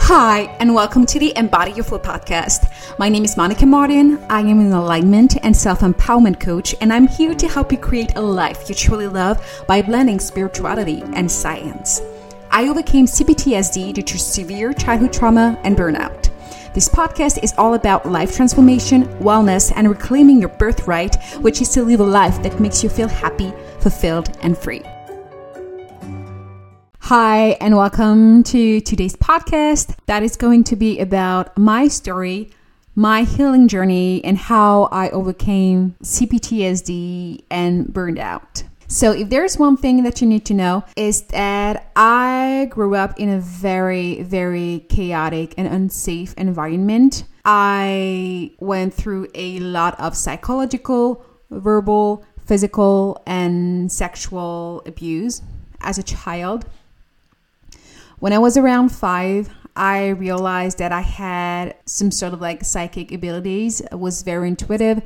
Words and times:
Hi, 0.00 0.54
and 0.58 0.74
welcome 0.74 1.06
to 1.06 1.18
the 1.18 1.32
Embody 1.36 1.72
Your 1.72 1.84
Flow 1.84 1.98
podcast. 1.98 2.70
My 2.98 3.08
name 3.08 3.24
is 3.24 3.36
Monica 3.36 3.66
Martin. 3.66 4.18
I 4.28 4.40
am 4.40 4.60
an 4.60 4.72
alignment 4.72 5.36
and 5.44 5.56
self 5.56 5.80
empowerment 5.80 6.40
coach, 6.40 6.74
and 6.80 6.92
I'm 6.92 7.06
here 7.06 7.34
to 7.34 7.48
help 7.48 7.72
you 7.72 7.78
create 7.78 8.16
a 8.16 8.20
life 8.20 8.68
you 8.68 8.74
truly 8.74 9.06
love 9.06 9.64
by 9.66 9.82
blending 9.82 10.18
spirituality 10.18 11.02
and 11.14 11.30
science. 11.30 12.00
I 12.50 12.68
overcame 12.68 13.06
CPTSD 13.06 13.94
due 13.94 14.02
to 14.02 14.18
severe 14.18 14.72
childhood 14.72 15.12
trauma 15.12 15.58
and 15.64 15.76
burnout. 15.76 16.30
This 16.74 16.88
podcast 16.88 17.42
is 17.42 17.54
all 17.58 17.74
about 17.74 18.06
life 18.06 18.34
transformation, 18.34 19.04
wellness, 19.18 19.72
and 19.74 19.88
reclaiming 19.88 20.40
your 20.40 20.48
birthright, 20.50 21.22
which 21.40 21.60
is 21.60 21.68
to 21.70 21.82
live 21.82 22.00
a 22.00 22.04
life 22.04 22.42
that 22.42 22.60
makes 22.60 22.82
you 22.82 22.88
feel 22.88 23.08
happy, 23.08 23.52
fulfilled, 23.80 24.36
and 24.42 24.56
free. 24.56 24.82
Hi, 27.14 27.58
and 27.60 27.76
welcome 27.76 28.42
to 28.44 28.80
today's 28.80 29.14
podcast 29.16 29.94
that 30.06 30.22
is 30.22 30.34
going 30.34 30.64
to 30.64 30.76
be 30.76 30.98
about 30.98 31.58
my 31.58 31.86
story, 31.86 32.48
my 32.94 33.24
healing 33.24 33.68
journey, 33.68 34.24
and 34.24 34.38
how 34.38 34.84
I 34.84 35.10
overcame 35.10 35.94
CPTSD 36.02 37.42
and 37.50 37.92
burned 37.92 38.18
out. 38.18 38.62
So, 38.86 39.12
if 39.12 39.28
there's 39.28 39.58
one 39.58 39.76
thing 39.76 40.04
that 40.04 40.22
you 40.22 40.26
need 40.26 40.46
to 40.46 40.54
know, 40.54 40.84
is 40.96 41.24
that 41.24 41.90
I 41.96 42.68
grew 42.70 42.94
up 42.94 43.20
in 43.20 43.28
a 43.28 43.40
very, 43.40 44.22
very 44.22 44.86
chaotic 44.88 45.52
and 45.58 45.68
unsafe 45.68 46.32
environment. 46.38 47.24
I 47.44 48.52
went 48.58 48.94
through 48.94 49.28
a 49.34 49.58
lot 49.58 50.00
of 50.00 50.16
psychological, 50.16 51.22
verbal, 51.50 52.24
physical, 52.46 53.22
and 53.26 53.92
sexual 53.92 54.82
abuse 54.86 55.42
as 55.82 55.98
a 55.98 56.02
child. 56.02 56.64
When 58.22 58.32
I 58.32 58.38
was 58.38 58.56
around 58.56 58.90
five, 58.90 59.48
I 59.74 60.10
realized 60.10 60.78
that 60.78 60.92
I 60.92 61.00
had 61.00 61.74
some 61.86 62.12
sort 62.12 62.32
of 62.32 62.40
like 62.40 62.64
psychic 62.64 63.10
abilities. 63.10 63.82
I 63.90 63.96
was 63.96 64.22
very 64.22 64.46
intuitive. 64.46 65.02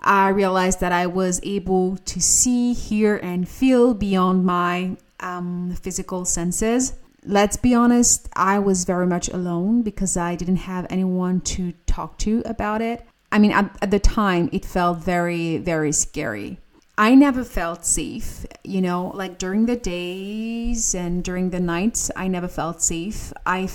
I 0.00 0.28
realized 0.28 0.80
that 0.80 0.90
I 0.90 1.06
was 1.06 1.38
able 1.42 1.98
to 1.98 2.18
see, 2.18 2.72
hear, 2.72 3.16
and 3.16 3.46
feel 3.46 3.92
beyond 3.92 4.46
my 4.46 4.96
um, 5.20 5.76
physical 5.82 6.24
senses. 6.24 6.94
Let's 7.26 7.58
be 7.58 7.74
honest, 7.74 8.26
I 8.34 8.58
was 8.58 8.86
very 8.86 9.06
much 9.06 9.28
alone 9.28 9.82
because 9.82 10.16
I 10.16 10.34
didn't 10.34 10.64
have 10.64 10.86
anyone 10.88 11.42
to 11.42 11.74
talk 11.84 12.16
to 12.20 12.42
about 12.46 12.80
it. 12.80 13.04
I 13.30 13.38
mean, 13.38 13.52
at, 13.52 13.76
at 13.82 13.90
the 13.90 13.98
time, 13.98 14.48
it 14.50 14.64
felt 14.64 15.04
very, 15.04 15.58
very 15.58 15.92
scary. 15.92 16.58
I 16.98 17.14
never 17.14 17.44
felt 17.44 17.84
safe, 17.84 18.46
you 18.64 18.80
know, 18.80 19.12
like 19.14 19.38
during 19.38 19.66
the 19.66 19.76
days 19.76 20.94
and 20.94 21.22
during 21.22 21.50
the 21.50 21.60
nights, 21.60 22.10
I 22.16 22.26
never 22.26 22.48
felt 22.48 22.80
safe. 22.80 23.34
I, 23.44 23.68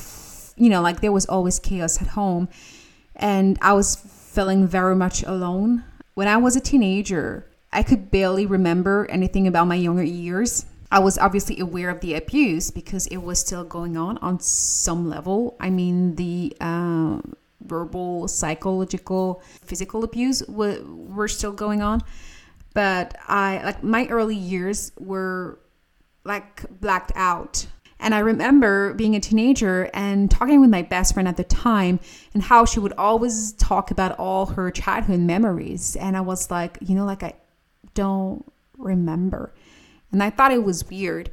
you 0.55 0.69
know, 0.69 0.81
like 0.81 1.02
there 1.02 1.11
was 1.11 1.27
always 1.27 1.59
chaos 1.59 2.02
at 2.02 2.09
home 2.09 2.49
and 3.16 3.59
I 3.61 3.73
was 3.73 3.95
feeling 3.95 4.67
very 4.67 4.95
much 4.95 5.22
alone. 5.22 5.83
When 6.16 6.27
I 6.27 6.38
was 6.38 6.55
a 6.55 6.59
teenager, 6.59 7.45
I 7.72 7.83
could 7.83 8.09
barely 8.09 8.47
remember 8.47 9.05
anything 9.11 9.45
about 9.45 9.67
my 9.67 9.75
younger 9.75 10.03
years. 10.03 10.66
I 10.92 10.97
was 10.97 11.19
obviously 11.19 11.59
aware 11.59 11.92
of 11.92 12.02
the 12.02 12.16
abuse 12.16 12.72
because 12.72 13.05
it 13.08 13.17
was 13.17 13.39
still 13.39 13.64
going 13.64 13.97
on 13.97 14.17
on 14.17 14.39
some 14.39 15.08
level. 15.08 15.55
I 15.59 15.69
mean, 15.69 16.16
the 16.16 16.58
um, 16.59 17.36
verbal, 17.64 18.27
psychological, 18.27 19.44
physical 19.64 20.03
abuse 20.03 20.42
were, 20.47 20.81
were 20.83 21.27
still 21.27 21.52
going 21.52 21.83
on 21.83 22.02
but 22.73 23.16
I 23.27 23.61
like 23.64 23.83
my 23.83 24.08
early 24.08 24.36
years 24.36 24.91
were 25.00 25.59
like 26.23 26.64
blacked 26.80 27.11
out. 27.16 27.67
And 28.00 28.16
I 28.16 28.19
remember 28.19 28.95
being 28.95 29.16
a 29.16 29.19
teenager 29.19 29.89
and 29.94 30.31
talking 30.31 30.59
with 30.59 30.72
my 30.72 30.81
best 30.81 31.14
friend 31.14 31.27
at 31.27 31.38
the 31.38 31.44
time 31.44 31.99
and 32.33 32.42
how 32.42 32.66
she 32.66 32.80
would 32.80 32.94
always 32.94 33.52
talk 33.53 33.92
about 33.92 34.17
all 34.17 34.47
her 34.47 34.72
childhood 34.72 35.19
memories. 35.19 35.95
And 35.95 36.17
I 36.17 36.22
was 36.22 36.49
like, 36.49 36.80
you 36.81 36.95
know, 36.95 37.05
like 37.05 37.22
I 37.22 37.33
don't 37.94 38.43
remember. 38.77 39.53
And 40.11 40.23
I 40.23 40.32
thought 40.32 40.52
it 40.52 40.64
was 40.64 40.89
weird. 40.89 41.30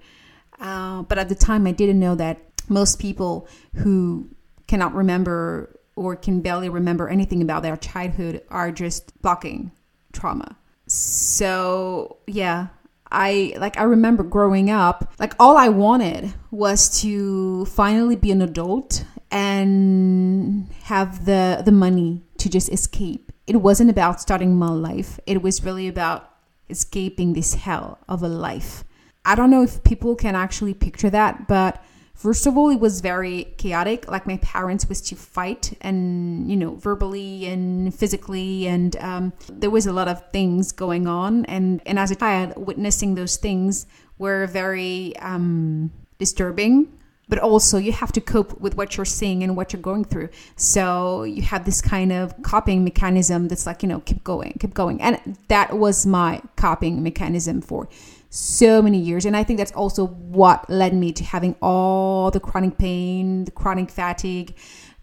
Uh, 0.61 1.03
but 1.03 1.17
at 1.17 1.31
the 1.31 1.35
time, 1.35 1.67
I 1.67 1.73
didn't 1.73 2.01
know 2.01 2.15
that 2.17 2.39
most 2.69 2.99
people 2.99 3.49
who 3.77 4.29
cannot 4.67 4.95
remember 4.95 5.75
or 5.97 6.17
can 6.17 6.43
barely 6.43 6.69
remember 6.69 7.09
anything 7.09 7.41
about 7.41 7.63
their 7.63 7.77
childhood 7.77 8.43
are 8.51 8.71
just 8.71 9.21
blocking 9.23 9.73
trauma 10.13 10.57
so 10.99 12.17
yeah 12.27 12.69
i 13.11 13.55
like 13.59 13.79
i 13.79 13.83
remember 13.83 14.23
growing 14.23 14.71
up 14.71 15.13
like 15.19 15.35
all 15.39 15.57
i 15.57 15.69
wanted 15.69 16.35
was 16.51 17.01
to 17.01 17.65
finally 17.67 18.17
be 18.17 18.31
an 18.31 18.43
adult 18.43 19.05
and 19.31 20.69
have 20.85 21.25
the 21.25 21.63
the 21.65 21.73
money 21.73 22.23
to 22.39 22.49
just 22.49 22.71
escape. 22.71 23.33
It 23.47 23.57
wasn't 23.57 23.91
about 23.91 24.21
starting 24.21 24.57
my 24.57 24.71
life. 24.71 25.19
It 25.27 25.43
was 25.43 25.65
really 25.65 25.89
about 25.89 26.31
escaping 26.71 27.33
this 27.33 27.55
hell 27.55 27.99
of 28.09 28.23
a 28.23 28.29
life. 28.29 28.85
I 29.25 29.35
don't 29.35 29.51
know 29.51 29.63
if 29.63 29.83
people 29.85 30.15
can 30.15 30.35
actually 30.35 30.75
picture 30.75 31.11
that 31.11 31.49
but 31.49 31.83
First 32.19 32.49
of 32.49 32.59
all, 32.59 32.69
it 32.69 32.81
was 32.81 33.01
very 33.01 33.55
chaotic. 33.59 34.11
Like 34.11 34.27
my 34.27 34.39
parents 34.39 34.89
was 34.89 35.01
to 35.03 35.15
fight 35.15 35.79
and, 35.81 36.51
you 36.51 36.57
know, 36.57 36.75
verbally 36.75 37.47
and 37.47 37.95
physically. 37.95 38.67
And 38.67 38.97
um, 38.97 39.33
there 39.49 39.71
was 39.71 39.87
a 39.87 39.93
lot 39.93 40.09
of 40.09 40.29
things 40.33 40.73
going 40.73 41.07
on. 41.07 41.45
And, 41.45 41.81
and 41.87 41.97
as 41.97 42.11
a 42.11 42.17
child, 42.17 42.55
witnessing 42.57 43.15
those 43.15 43.37
things 43.37 43.87
were 44.19 44.49
very 44.49 45.17
um, 45.19 45.93
disturbing. 46.19 46.93
But 47.29 47.39
also, 47.39 47.79
you 47.79 47.93
have 47.93 48.11
to 48.13 48.21
cope 48.21 48.59
with 48.61 48.75
what 48.75 48.97
you're 48.97 49.07
seeing 49.07 49.45
and 49.45 49.55
what 49.57 49.73
you're 49.73 49.83
going 49.83 50.05
through. 50.05 50.31
So 50.57 51.23
you 51.23 51.43
have 51.43 51.67
this 51.67 51.81
kind 51.81 52.11
of 52.11 52.35
coping 52.43 52.83
mechanism 52.83 53.47
that's 53.47 53.65
like, 53.65 53.85
you 53.85 53.89
know, 53.89 54.01
keep 54.01 54.25
going, 54.25 54.57
keep 54.59 54.75
going. 54.75 55.01
And 55.01 55.37
that 55.47 55.79
was 55.79 56.05
my 56.05 56.43
coping 56.57 57.01
mechanism 57.03 57.61
for 57.61 57.89
so 58.31 58.83
many 58.83 58.99
years. 58.99 59.25
And 59.25 59.37
I 59.37 59.45
think 59.45 59.59
that's 59.59 59.73
also 59.73 60.07
what 60.07 60.69
led 60.69 60.95
me 60.95 61.13
to 61.13 61.25
having 61.25 61.57
all 61.63 62.31
the 62.31 62.41
chronic 62.41 62.79
pain, 62.79 63.45
the 63.45 63.51
chronic 63.51 63.91
fatigue, 63.91 64.55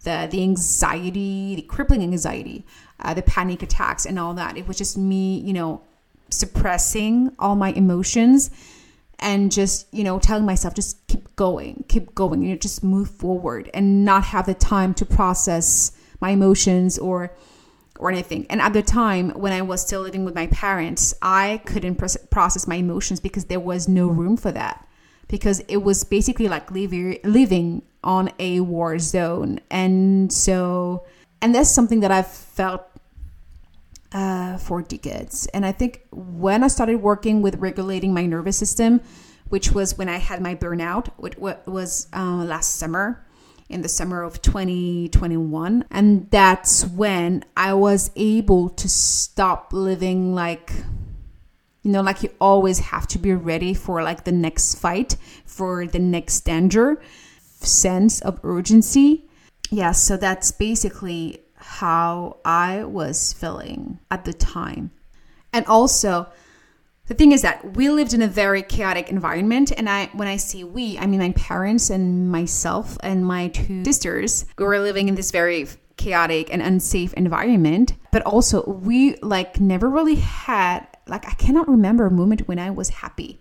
the, 0.04 0.28
the 0.30 0.42
anxiety, 0.44 1.56
the 1.56 1.64
crippling 1.64 2.04
anxiety, 2.04 2.66
uh, 3.00 3.14
the 3.14 3.24
panic 3.24 3.64
attacks, 3.64 4.06
and 4.06 4.20
all 4.20 4.34
that. 4.36 4.58
It 4.58 4.68
was 4.68 4.78
just 4.78 4.98
me, 4.98 5.40
you 5.40 5.54
know, 5.54 5.82
suppressing 6.30 7.32
all 7.40 7.56
my 7.56 7.72
emotions 7.72 8.52
and 9.20 9.52
just, 9.52 9.92
you 9.94 10.04
know, 10.04 10.20
telling 10.20 10.46
myself, 10.46 10.74
just 10.74 11.06
keep 11.08 11.36
going, 11.36 11.86
keep 11.88 12.14
going, 12.16 12.42
you 12.44 12.50
know, 12.50 12.56
just 12.58 12.84
move 12.84 13.10
forward 13.10 13.70
and 13.74 14.06
not 14.06 14.26
have 14.26 14.46
the 14.46 14.54
time 14.54 14.94
to 14.94 15.06
process 15.06 15.92
my 16.20 16.32
emotions 16.32 16.98
or 16.98 17.32
or 18.00 18.10
anything. 18.10 18.46
And 18.50 18.62
at 18.62 18.74
the 18.74 18.82
time 18.82 19.30
when 19.32 19.54
I 19.54 19.62
was 19.62 19.82
still 19.82 20.02
living 20.02 20.26
with 20.26 20.36
my 20.36 20.48
parents, 20.48 21.14
I 21.22 21.62
couldn't 21.66 21.96
process 22.30 22.68
my 22.68 22.76
emotions 22.76 23.20
because 23.20 23.46
there 23.46 23.60
was 23.60 23.88
no 23.88 24.08
room 24.08 24.38
for 24.38 24.52
that. 24.52 24.88
Because 25.28 25.60
it 25.62 25.78
was 25.78 26.04
basically 26.04 26.48
like 26.48 26.70
living 26.70 27.82
on 28.04 28.32
a 28.38 28.60
war 28.60 29.00
zone. 29.00 29.60
And 29.72 30.32
so 30.32 31.06
and 31.42 31.54
that's 31.54 31.70
something 31.70 32.00
that 32.00 32.12
I've 32.12 32.28
felt 32.28 32.88
uh, 34.12 34.58
for 34.58 34.82
decades. 34.82 35.48
And 35.48 35.66
I 35.66 35.72
think 35.72 36.02
when 36.12 36.64
I 36.64 36.68
started 36.68 36.98
working 36.98 37.42
with 37.42 37.56
regulating 37.58 38.14
my 38.14 38.26
nervous 38.26 38.58
system, 38.58 39.02
which 39.50 39.72
was 39.72 39.98
when 39.98 40.10
I 40.10 40.18
had 40.18 40.42
my 40.42 40.56
burnout, 40.56 41.10
which 41.18 41.38
was 41.38 42.08
uh, 42.14 42.44
last 42.44 42.78
summer, 42.78 43.25
in 43.70 43.82
the 43.82 43.90
summer 43.90 44.22
of 44.22 44.42
2021. 44.42 45.86
And 45.90 46.30
that's 46.30 46.86
when 46.86 47.44
I 47.58 47.74
was 47.74 48.12
able 48.16 48.70
to 48.70 48.88
stop 48.88 49.74
living 49.74 50.36
like, 50.36 50.72
you 51.82 51.92
know, 51.92 52.02
like 52.02 52.24
you 52.24 52.30
always 52.40 52.80
have 52.80 53.08
to 53.08 53.20
be 53.20 53.34
ready 53.34 53.74
for 53.74 54.04
like 54.04 54.24
the 54.24 54.32
next 54.32 54.76
fight, 54.76 55.16
for 55.46 55.88
the 55.88 56.00
next 56.00 56.42
danger, 56.42 57.02
sense 57.40 58.22
of 58.22 58.40
urgency. 58.44 59.26
Yeah, 59.72 59.92
so 59.92 60.18
that's 60.18 60.52
basically 60.52 61.42
how 61.56 62.38
I 62.46 62.84
was 62.84 63.34
feeling 63.34 64.00
at 64.12 64.26
the 64.26 64.34
time. 64.34 64.92
And 65.52 65.66
also, 65.66 66.28
the 67.08 67.14
thing 67.14 67.32
is 67.32 67.42
that 67.42 67.76
we 67.76 67.90
lived 67.90 68.14
in 68.14 68.22
a 68.22 68.28
very 68.28 68.62
chaotic 68.62 69.10
environment 69.10 69.72
and 69.78 69.90
i 69.90 70.06
when 70.14 70.28
i 70.28 70.38
say 70.38 70.64
we 70.64 70.98
i 70.98 71.06
mean 71.06 71.20
my 71.20 71.32
parents 71.32 71.90
and 71.90 72.32
myself 72.32 72.98
and 73.04 73.26
my 73.26 73.48
two 73.50 73.84
sisters 73.86 74.46
we 74.58 74.66
were 74.66 74.80
living 74.80 75.08
in 75.08 75.16
this 75.16 75.32
very 75.32 75.68
chaotic 75.98 76.54
and 76.54 76.62
unsafe 76.62 77.14
environment. 77.14 77.94
But 78.12 78.24
also 78.24 78.64
we 78.66 79.16
like 79.18 79.60
never 79.60 79.90
really 79.90 80.16
had 80.16 80.88
like 81.08 81.28
i 81.28 81.34
cannot 81.34 81.68
remember 81.68 82.06
a 82.06 82.12
moment 82.12 82.48
when 82.48 82.60
i 82.60 82.70
was 82.70 82.90
happy. 82.90 83.40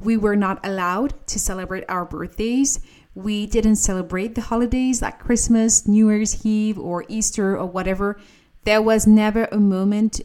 We 0.00 0.16
were 0.16 0.36
not 0.36 0.64
allowed 0.66 1.14
to 1.28 1.38
celebrate 1.38 1.84
our 1.88 2.04
birthdays. 2.04 2.80
We 3.14 3.46
didn't 3.46 3.76
celebrate 3.76 4.34
the 4.34 4.42
holidays 4.42 5.02
like 5.02 5.18
christmas 5.18 5.86
new 5.86 6.10
year's 6.10 6.44
eve 6.44 6.78
or 6.78 7.04
easter 7.08 7.56
or 7.56 7.66
whatever. 7.66 8.18
There 8.64 8.82
was 8.82 9.06
never 9.06 9.44
a 9.52 9.58
moment 9.58 10.20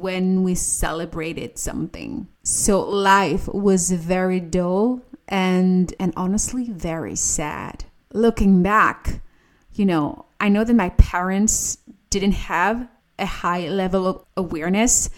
when 0.00 0.42
we 0.42 0.54
celebrated 0.54 1.58
something. 1.58 2.28
So 2.42 2.80
life 2.80 3.48
was 3.48 3.90
very 3.90 4.40
dull 4.40 5.02
and 5.26 5.92
and 6.00 6.12
honestly 6.16 6.68
very 6.70 7.16
sad. 7.16 7.84
looking 8.12 8.62
back, 8.62 9.20
you 9.74 9.84
know, 9.84 10.24
I 10.40 10.48
know 10.48 10.64
that 10.64 10.74
my 10.74 10.90
parents 10.90 11.78
didn't 12.10 12.32
have 12.32 12.88
a 13.18 13.26
high 13.26 13.68
level 13.68 14.06
of 14.06 14.24
awareness. 14.36 15.10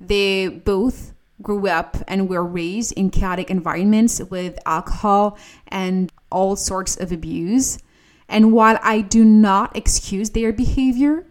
They 0.00 0.48
both 0.48 1.12
grew 1.42 1.68
up 1.68 1.96
and 2.08 2.28
were 2.28 2.44
raised 2.44 2.92
in 2.92 3.10
chaotic 3.10 3.50
environments 3.50 4.20
with 4.30 4.58
alcohol 4.64 5.38
and 5.68 6.10
all 6.30 6.56
sorts 6.56 6.96
of 6.96 7.12
abuse. 7.12 7.78
And 8.28 8.52
while 8.52 8.78
I 8.82 9.00
do 9.00 9.24
not 9.24 9.76
excuse 9.76 10.30
their 10.30 10.52
behavior, 10.52 11.26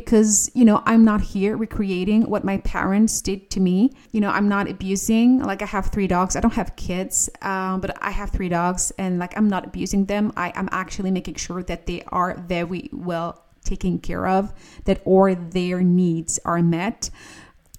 because 0.00 0.50
you 0.54 0.64
know 0.64 0.82
i'm 0.86 1.04
not 1.04 1.20
here 1.20 1.56
recreating 1.56 2.22
what 2.30 2.44
my 2.44 2.58
parents 2.58 3.20
did 3.20 3.50
to 3.50 3.60
me. 3.60 3.90
You 4.12 4.20
know 4.20 4.30
i'm 4.30 4.48
not 4.48 4.68
abusing 4.68 5.42
like 5.42 5.62
i 5.62 5.66
have 5.66 5.86
three 5.86 6.06
dogs. 6.06 6.36
I 6.36 6.40
don't 6.40 6.54
have 6.54 6.76
kids 6.76 7.28
um, 7.42 7.80
but 7.80 7.90
i 8.02 8.10
have 8.10 8.30
three 8.30 8.48
dogs 8.48 8.92
and 8.98 9.18
like 9.18 9.36
i'm 9.36 9.48
not 9.48 9.64
abusing 9.64 10.06
them. 10.06 10.32
I 10.36 10.52
am 10.54 10.68
actually 10.72 11.10
making 11.10 11.36
sure 11.36 11.62
that 11.64 11.86
they 11.86 12.02
are 12.08 12.34
very 12.48 12.88
well 12.92 13.44
taken 13.64 13.98
care 13.98 14.26
of 14.26 14.52
that 14.84 15.00
or 15.04 15.34
their 15.34 15.82
needs 15.82 16.38
are 16.44 16.62
met. 16.62 17.10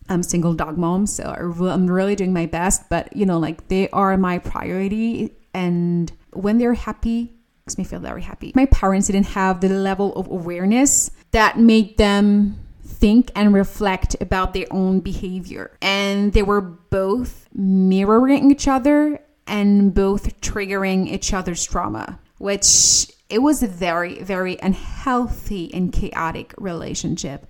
I'm 0.10 0.24
single 0.24 0.54
dog 0.54 0.78
mom, 0.78 1.06
so 1.06 1.24
I'm 1.24 1.88
really 1.88 2.16
doing 2.16 2.34
my 2.34 2.48
best. 2.48 2.90
But 2.90 3.16
you 3.16 3.26
know, 3.26 3.38
like 3.38 3.68
they 3.68 3.90
are 3.90 4.18
my 4.18 4.40
priority, 4.40 5.36
and 5.54 6.12
when 6.34 6.58
they're 6.58 6.74
happy, 6.74 7.39
makes 7.70 7.78
me 7.78 7.84
feel 7.84 8.00
very 8.00 8.24
happy. 8.24 8.52
My 8.56 8.66
parents 8.66 9.08
didn't 9.08 9.28
have 9.28 9.62
the 9.62 9.70
level 9.70 10.12
of 10.16 10.28
awareness 10.28 11.12
that 11.32 11.60
made 11.60 11.98
them 11.98 12.58
think 12.84 13.32
and 13.36 13.54
reflect 13.54 14.16
about 14.20 14.54
their 14.54 14.66
own 14.72 15.02
behavior, 15.02 15.78
and 15.80 16.34
they 16.34 16.42
were 16.42 16.62
both 16.62 17.48
mirroring 17.54 18.50
each 18.50 18.68
other 18.68 19.20
and 19.46 19.94
both 19.94 20.42
triggering 20.42 21.08
each 21.08 21.32
other's 21.32 21.64
trauma, 21.64 22.20
which 22.40 23.12
it 23.30 23.40
was 23.40 23.62
a 23.62 23.68
very, 23.68 24.24
very 24.24 24.58
unhealthy 24.64 25.72
and 25.72 25.94
chaotic 25.94 26.56
relationship. 26.58 27.46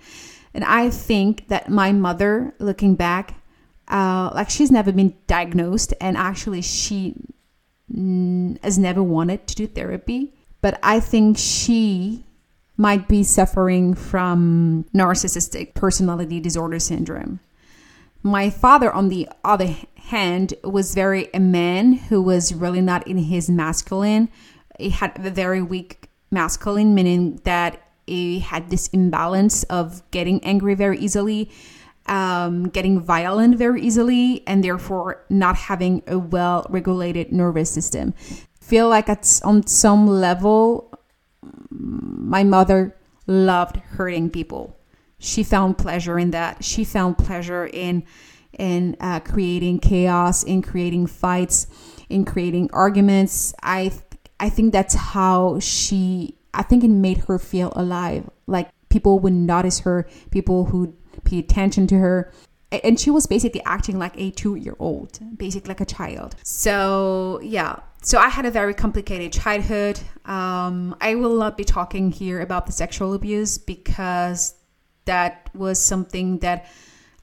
And 0.53 0.65
I 0.65 0.89
think 0.89 1.47
that 1.47 1.69
my 1.69 1.93
mother, 1.93 2.53
looking 2.59 2.95
back, 2.95 3.35
uh, 3.87 4.31
like 4.35 4.49
she's 4.49 4.69
never 4.71 4.91
been 4.91 5.15
diagnosed, 5.27 5.93
and 6.01 6.17
actually 6.17 6.61
she 6.61 7.15
mm, 7.93 8.61
has 8.63 8.77
never 8.77 9.03
wanted 9.03 9.47
to 9.47 9.55
do 9.55 9.67
therapy. 9.67 10.33
But 10.61 10.79
I 10.83 10.99
think 10.99 11.37
she 11.37 12.25
might 12.77 13.07
be 13.07 13.23
suffering 13.23 13.93
from 13.93 14.85
narcissistic 14.95 15.73
personality 15.73 16.39
disorder 16.39 16.79
syndrome. 16.79 17.39
My 18.23 18.49
father, 18.49 18.91
on 18.91 19.09
the 19.09 19.27
other 19.43 19.75
hand, 19.95 20.53
was 20.63 20.93
very 20.93 21.29
a 21.33 21.39
man 21.39 21.93
who 21.93 22.21
was 22.21 22.53
really 22.53 22.81
not 22.81 23.07
in 23.07 23.17
his 23.17 23.49
masculine. 23.49 24.29
He 24.79 24.89
had 24.89 25.13
a 25.23 25.29
very 25.29 25.61
weak 25.61 26.09
masculine, 26.31 26.95
meaning 26.95 27.39
that 27.43 27.81
he 28.07 28.39
had 28.39 28.69
this 28.69 28.87
imbalance 28.89 29.63
of 29.63 30.01
getting 30.11 30.43
angry 30.43 30.73
very 30.73 30.97
easily, 30.99 31.51
um, 32.09 32.67
getting 32.69 32.99
violent 32.99 33.57
very 33.57 33.81
easily, 33.81 34.43
and 34.47 34.63
therefore 34.63 35.23
not 35.29 35.55
having 35.55 36.01
a 36.07 36.17
well 36.17 36.65
regulated 36.69 37.31
nervous 37.31 37.69
system. 37.69 38.13
Feel 38.59 38.89
like 38.89 39.07
it's 39.07 39.41
on 39.43 39.65
some 39.67 40.07
level, 40.07 40.91
my 41.69 42.43
mother 42.43 42.95
loved 43.27 43.77
hurting 43.77 44.31
people. 44.31 44.75
She 45.19 45.43
found 45.43 45.77
pleasure 45.77 46.17
in 46.17 46.31
that. 46.31 46.63
She 46.63 46.83
found 46.83 47.17
pleasure 47.17 47.67
in 47.67 48.03
in 48.57 48.97
uh, 48.99 49.19
creating 49.19 49.79
chaos, 49.79 50.43
in 50.43 50.61
creating 50.61 51.07
fights, 51.07 51.67
in 52.09 52.25
creating 52.25 52.69
arguments. 52.73 53.53
I 53.61 53.91
I 54.39 54.49
think 54.49 54.73
that's 54.73 54.95
how 54.95 55.59
she 55.59 56.37
I 56.53 56.63
think 56.63 56.83
it 56.83 56.89
made 56.89 57.17
her 57.27 57.37
feel 57.37 57.71
alive. 57.75 58.29
Like 58.47 58.69
people 58.89 59.19
would 59.19 59.33
notice 59.33 59.79
her, 59.81 60.07
people 60.31 60.65
who 60.65 60.95
pay 61.29 61.39
attention 61.39 61.87
to 61.87 61.97
her. 61.97 62.31
And 62.71 62.99
she 62.99 63.09
was 63.09 63.25
basically 63.25 63.63
acting 63.65 63.97
like 63.97 64.13
a 64.17 64.31
two 64.31 64.55
year 64.55 64.75
old, 64.79 65.19
basically 65.37 65.69
like 65.69 65.81
a 65.81 65.85
child. 65.85 66.35
So, 66.43 67.39
yeah. 67.43 67.79
So, 68.01 68.17
I 68.17 68.29
had 68.29 68.45
a 68.45 68.51
very 68.51 68.73
complicated 68.73 69.33
childhood. 69.33 69.99
Um, 70.25 70.95
I 71.01 71.15
will 71.15 71.37
not 71.37 71.57
be 71.57 71.63
talking 71.63 72.11
here 72.11 72.39
about 72.39 72.65
the 72.65 72.71
sexual 72.71 73.13
abuse 73.13 73.57
because 73.57 74.53
that 75.05 75.49
was 75.53 75.83
something 75.83 76.39
that 76.39 76.67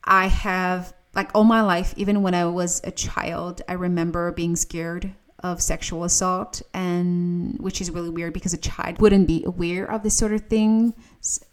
I 0.05 0.27
have, 0.27 0.93
like, 1.15 1.31
all 1.35 1.45
my 1.45 1.63
life, 1.63 1.95
even 1.97 2.23
when 2.23 2.35
I 2.35 2.47
was 2.47 2.81
a 2.85 2.91
child, 2.91 3.63
I 3.69 3.75
remember 3.75 4.33
being 4.33 4.57
scared 4.57 5.15
of 5.53 5.63
sexual 5.63 6.05
assault 6.05 6.63
and 6.75 7.59
which 7.61 7.81
is 7.81 7.91
really 7.91 8.11
weird 8.11 8.33
because 8.33 8.53
a 8.53 8.59
child 8.59 9.01
wouldn't 9.01 9.27
be 9.27 9.45
aware 9.45 9.85
of 9.91 10.03
this 10.03 10.17
sort 10.17 10.33
of 10.33 10.43
thing. 10.47 10.95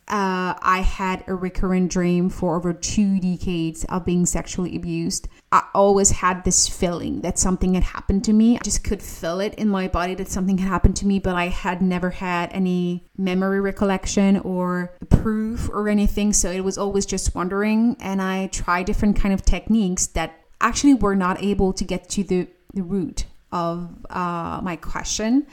Uh, 0.07 0.53
i 0.61 0.83
had 0.85 1.23
a 1.27 1.33
recurrent 1.33 1.89
dream 1.89 2.29
for 2.29 2.57
over 2.57 2.73
two 2.73 3.19
decades 3.19 3.85
of 3.85 4.05
being 4.05 4.25
sexually 4.25 4.75
abused. 4.75 5.27
I 5.51 5.63
always 5.73 6.11
had 6.11 6.43
this 6.43 6.67
feeling 6.67 7.21
that 7.21 7.39
something 7.39 7.73
had 7.75 7.83
happened 7.83 8.23
to 8.25 8.33
me. 8.33 8.57
I 8.57 8.59
just 8.63 8.83
could 8.83 9.01
feel 9.01 9.39
it 9.39 9.53
in 9.55 9.69
my 9.69 9.87
body 9.87 10.15
that 10.15 10.27
something 10.27 10.57
had 10.57 10.67
happened 10.67 10.95
to 10.97 11.07
me 11.07 11.19
but 11.19 11.35
i 11.35 11.47
had 11.47 11.81
never 11.81 12.09
had 12.09 12.51
any 12.51 13.07
memory 13.17 13.61
recollection 13.61 14.39
or 14.39 14.95
proof 15.09 15.69
or 15.69 15.87
anything. 15.87 16.33
So 16.33 16.51
it 16.51 16.63
was 16.63 16.77
always 16.77 17.05
just 17.05 17.35
wondering 17.35 17.95
and 17.99 18.21
i 18.21 18.47
tried 18.47 18.85
different 18.85 19.15
kind 19.15 19.33
of 19.33 19.43
techniques 19.43 20.07
that 20.07 20.39
actually 20.59 20.95
were 20.95 21.15
not 21.15 21.43
able 21.43 21.73
to 21.73 21.83
get 21.83 22.09
to 22.09 22.23
the 22.23 22.47
the 22.73 22.83
root 22.83 23.25
of 23.53 23.89
uh, 24.09 24.59
my 24.61 24.75
question. 24.75 25.47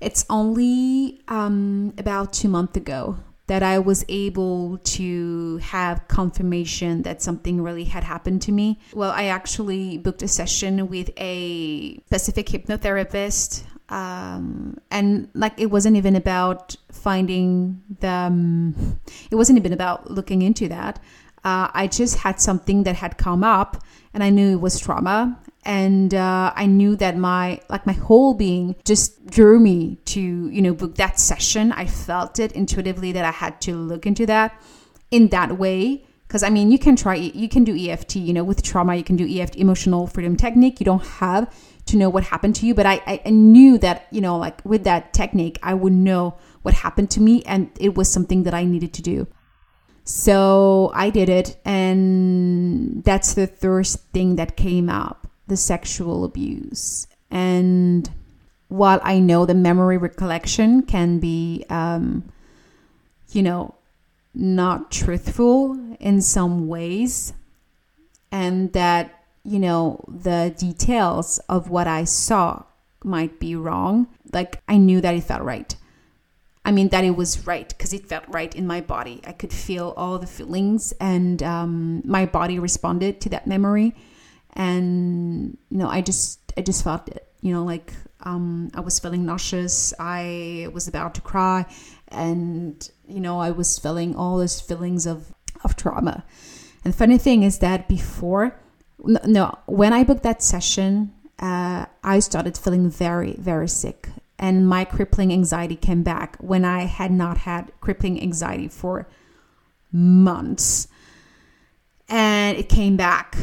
It's 0.00 0.26
only 0.28 1.22
um, 1.28 1.94
about 1.96 2.32
two 2.32 2.48
months 2.48 2.76
ago 2.76 3.16
that 3.46 3.62
I 3.62 3.78
was 3.78 4.04
able 4.08 4.78
to 4.78 5.56
have 5.58 6.06
confirmation 6.08 7.02
that 7.02 7.20
something 7.20 7.60
really 7.60 7.84
had 7.84 8.04
happened 8.04 8.42
to 8.42 8.52
me. 8.52 8.78
Well, 8.94 9.10
I 9.10 9.24
actually 9.24 9.98
booked 9.98 10.22
a 10.22 10.28
session 10.28 10.88
with 10.88 11.10
a 11.16 11.98
specific 12.06 12.46
hypnotherapist. 12.46 13.64
Um, 13.88 14.78
and 14.92 15.28
like 15.34 15.58
it 15.58 15.66
wasn't 15.66 15.96
even 15.96 16.14
about 16.14 16.76
finding 16.92 17.82
the, 17.98 18.08
um, 18.08 19.00
it 19.32 19.34
wasn't 19.34 19.58
even 19.58 19.72
about 19.72 20.08
looking 20.08 20.42
into 20.42 20.68
that. 20.68 21.00
Uh, 21.42 21.68
I 21.74 21.88
just 21.88 22.18
had 22.18 22.40
something 22.40 22.84
that 22.84 22.94
had 22.94 23.18
come 23.18 23.42
up 23.42 23.82
and 24.14 24.22
I 24.22 24.30
knew 24.30 24.52
it 24.52 24.60
was 24.60 24.78
trauma 24.78 25.40
and 25.64 26.14
uh, 26.14 26.52
i 26.56 26.66
knew 26.66 26.96
that 26.96 27.16
my 27.16 27.60
like 27.68 27.86
my 27.86 27.92
whole 27.92 28.34
being 28.34 28.74
just 28.84 29.26
drew 29.26 29.58
me 29.60 29.96
to 30.04 30.20
you 30.20 30.62
know 30.62 30.74
book 30.74 30.94
that 30.96 31.18
session. 31.20 31.72
I 31.72 31.86
felt 31.86 32.38
it 32.38 32.52
intuitively 32.52 33.12
that 33.12 33.24
i 33.24 33.30
had 33.30 33.60
to 33.62 33.76
look 33.76 34.06
into 34.06 34.26
that 34.26 34.60
in 35.10 35.28
that 35.28 35.58
way. 35.58 36.06
Because 36.26 36.42
i 36.42 36.50
mean 36.50 36.70
you 36.70 36.78
can 36.78 36.96
try 36.96 37.14
you 37.16 37.48
can 37.48 37.64
do 37.64 37.76
eft 37.76 38.14
you 38.16 38.32
know 38.32 38.44
with 38.44 38.62
trauma 38.62 38.94
you 38.94 39.02
can 39.04 39.16
do 39.16 39.26
eft 39.40 39.56
emotional 39.56 40.06
freedom 40.06 40.36
technique. 40.36 40.80
You 40.80 40.84
don't 40.84 41.04
have 41.04 41.52
to 41.86 41.96
know 41.96 42.08
what 42.08 42.24
happened 42.24 42.54
to 42.56 42.66
you 42.66 42.74
but 42.74 42.86
I, 42.86 43.20
I 43.26 43.30
knew 43.30 43.76
that 43.78 44.06
you 44.10 44.20
know 44.20 44.38
like 44.38 44.64
with 44.64 44.84
that 44.84 45.12
technique 45.12 45.58
i 45.62 45.74
would 45.74 45.92
know 45.92 46.36
what 46.62 46.74
happened 46.74 47.10
to 47.12 47.20
me 47.20 47.42
and 47.44 47.70
it 47.80 47.96
was 47.96 48.08
something 48.08 48.44
that 48.44 48.54
i 48.54 48.64
needed 48.64 48.92
to 48.94 49.02
do. 49.02 49.26
So 50.04 50.90
i 50.94 51.10
did 51.10 51.28
it 51.28 51.60
and 51.64 53.04
that's 53.04 53.34
the 53.34 53.46
first 53.46 53.98
thing 54.12 54.36
that 54.36 54.56
came 54.56 54.88
up 54.88 55.19
the 55.50 55.56
sexual 55.56 56.24
abuse. 56.24 57.06
And 57.30 58.08
while 58.68 59.00
I 59.02 59.18
know 59.18 59.44
the 59.44 59.54
memory 59.54 59.98
recollection 59.98 60.82
can 60.82 61.18
be, 61.18 61.66
um, 61.68 62.32
you 63.32 63.42
know, 63.42 63.74
not 64.32 64.90
truthful 64.92 65.78
in 65.98 66.22
some 66.22 66.68
ways, 66.68 67.34
and 68.30 68.72
that, 68.72 69.24
you 69.44 69.58
know, 69.58 70.04
the 70.06 70.54
details 70.56 71.38
of 71.48 71.68
what 71.68 71.88
I 71.88 72.04
saw 72.04 72.62
might 73.02 73.40
be 73.40 73.56
wrong, 73.56 74.06
like 74.32 74.62
I 74.68 74.76
knew 74.76 75.00
that 75.00 75.14
it 75.14 75.24
felt 75.24 75.42
right. 75.42 75.74
I 76.64 76.70
mean, 76.70 76.90
that 76.90 77.04
it 77.04 77.16
was 77.16 77.46
right 77.46 77.68
because 77.68 77.92
it 77.92 78.06
felt 78.06 78.24
right 78.28 78.54
in 78.54 78.66
my 78.66 78.80
body. 78.80 79.20
I 79.26 79.32
could 79.32 79.52
feel 79.52 79.94
all 79.96 80.18
the 80.18 80.28
feelings, 80.28 80.92
and 81.00 81.42
um, 81.42 82.02
my 82.04 82.24
body 82.26 82.60
responded 82.60 83.20
to 83.22 83.28
that 83.30 83.48
memory 83.48 83.96
and 84.54 85.56
you 85.70 85.78
know 85.78 85.88
i 85.88 86.00
just 86.00 86.52
i 86.56 86.60
just 86.60 86.82
felt 86.84 87.08
it 87.08 87.26
you 87.40 87.52
know 87.52 87.64
like 87.64 87.92
um, 88.22 88.70
i 88.74 88.80
was 88.80 88.98
feeling 88.98 89.24
nauseous. 89.24 89.94
I 89.98 90.68
was 90.74 90.86
about 90.88 91.14
to 91.14 91.20
cry. 91.20 91.64
And 92.08 92.90
you 93.08 93.20
know 93.20 93.38
i 93.38 93.50
was 93.50 93.78
feeling 93.78 94.16
all 94.16 94.38
those 94.38 94.60
feelings 94.60 95.06
of 95.06 95.32
of 95.64 95.76
trauma. 95.76 96.24
And 96.84 96.92
the 96.92 96.98
funny 96.98 97.18
thing 97.18 97.42
is 97.42 97.58
that 97.58 97.88
before 97.88 98.60
no 98.98 99.58
when 99.66 99.92
i 99.92 100.02
booked 100.04 100.24
that 100.24 100.42
session 100.42 101.12
uh, 101.38 101.86
i 102.04 102.18
started 102.18 102.58
feeling 102.58 102.90
very 102.90 103.34
very 103.38 103.68
sick. 103.68 104.08
And 104.38 104.66
my 104.66 104.84
crippling 104.84 105.32
anxiety 105.32 105.76
came 105.76 106.02
back 106.02 106.36
when 106.40 106.64
i 106.64 106.80
had 106.84 107.12
not 107.12 107.38
had 107.38 107.72
crippling 107.80 108.20
anxiety 108.20 108.68
for 108.68 109.06
months. 109.92 110.88
And 112.08 112.58
it 112.58 112.68
came 112.68 112.96
back 112.96 113.36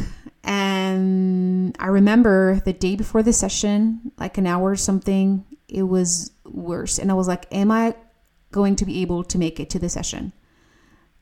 and 0.48 1.75
I 1.77 1.88
remember 1.88 2.62
the 2.63 2.72
day 2.72 2.96
before 2.96 3.22
the 3.22 3.34
session, 3.34 4.13
like 4.18 4.38
an 4.38 4.48
hour 4.48 4.72
or 4.72 4.75
something, 4.77 5.46
it 5.68 5.84
was 5.84 6.32
worse. 6.46 7.00
And 7.00 7.12
I 7.12 7.16
was 7.16 7.27
like, 7.27 7.46
am 7.51 7.70
I 7.70 7.96
going 8.54 8.77
to 8.77 8.86
be 8.86 9.01
able 9.01 9.25
to 9.25 9.38
make 9.38 9.60
it 9.60 9.70
to 9.72 9.80
the 9.80 9.89
session? 9.89 10.32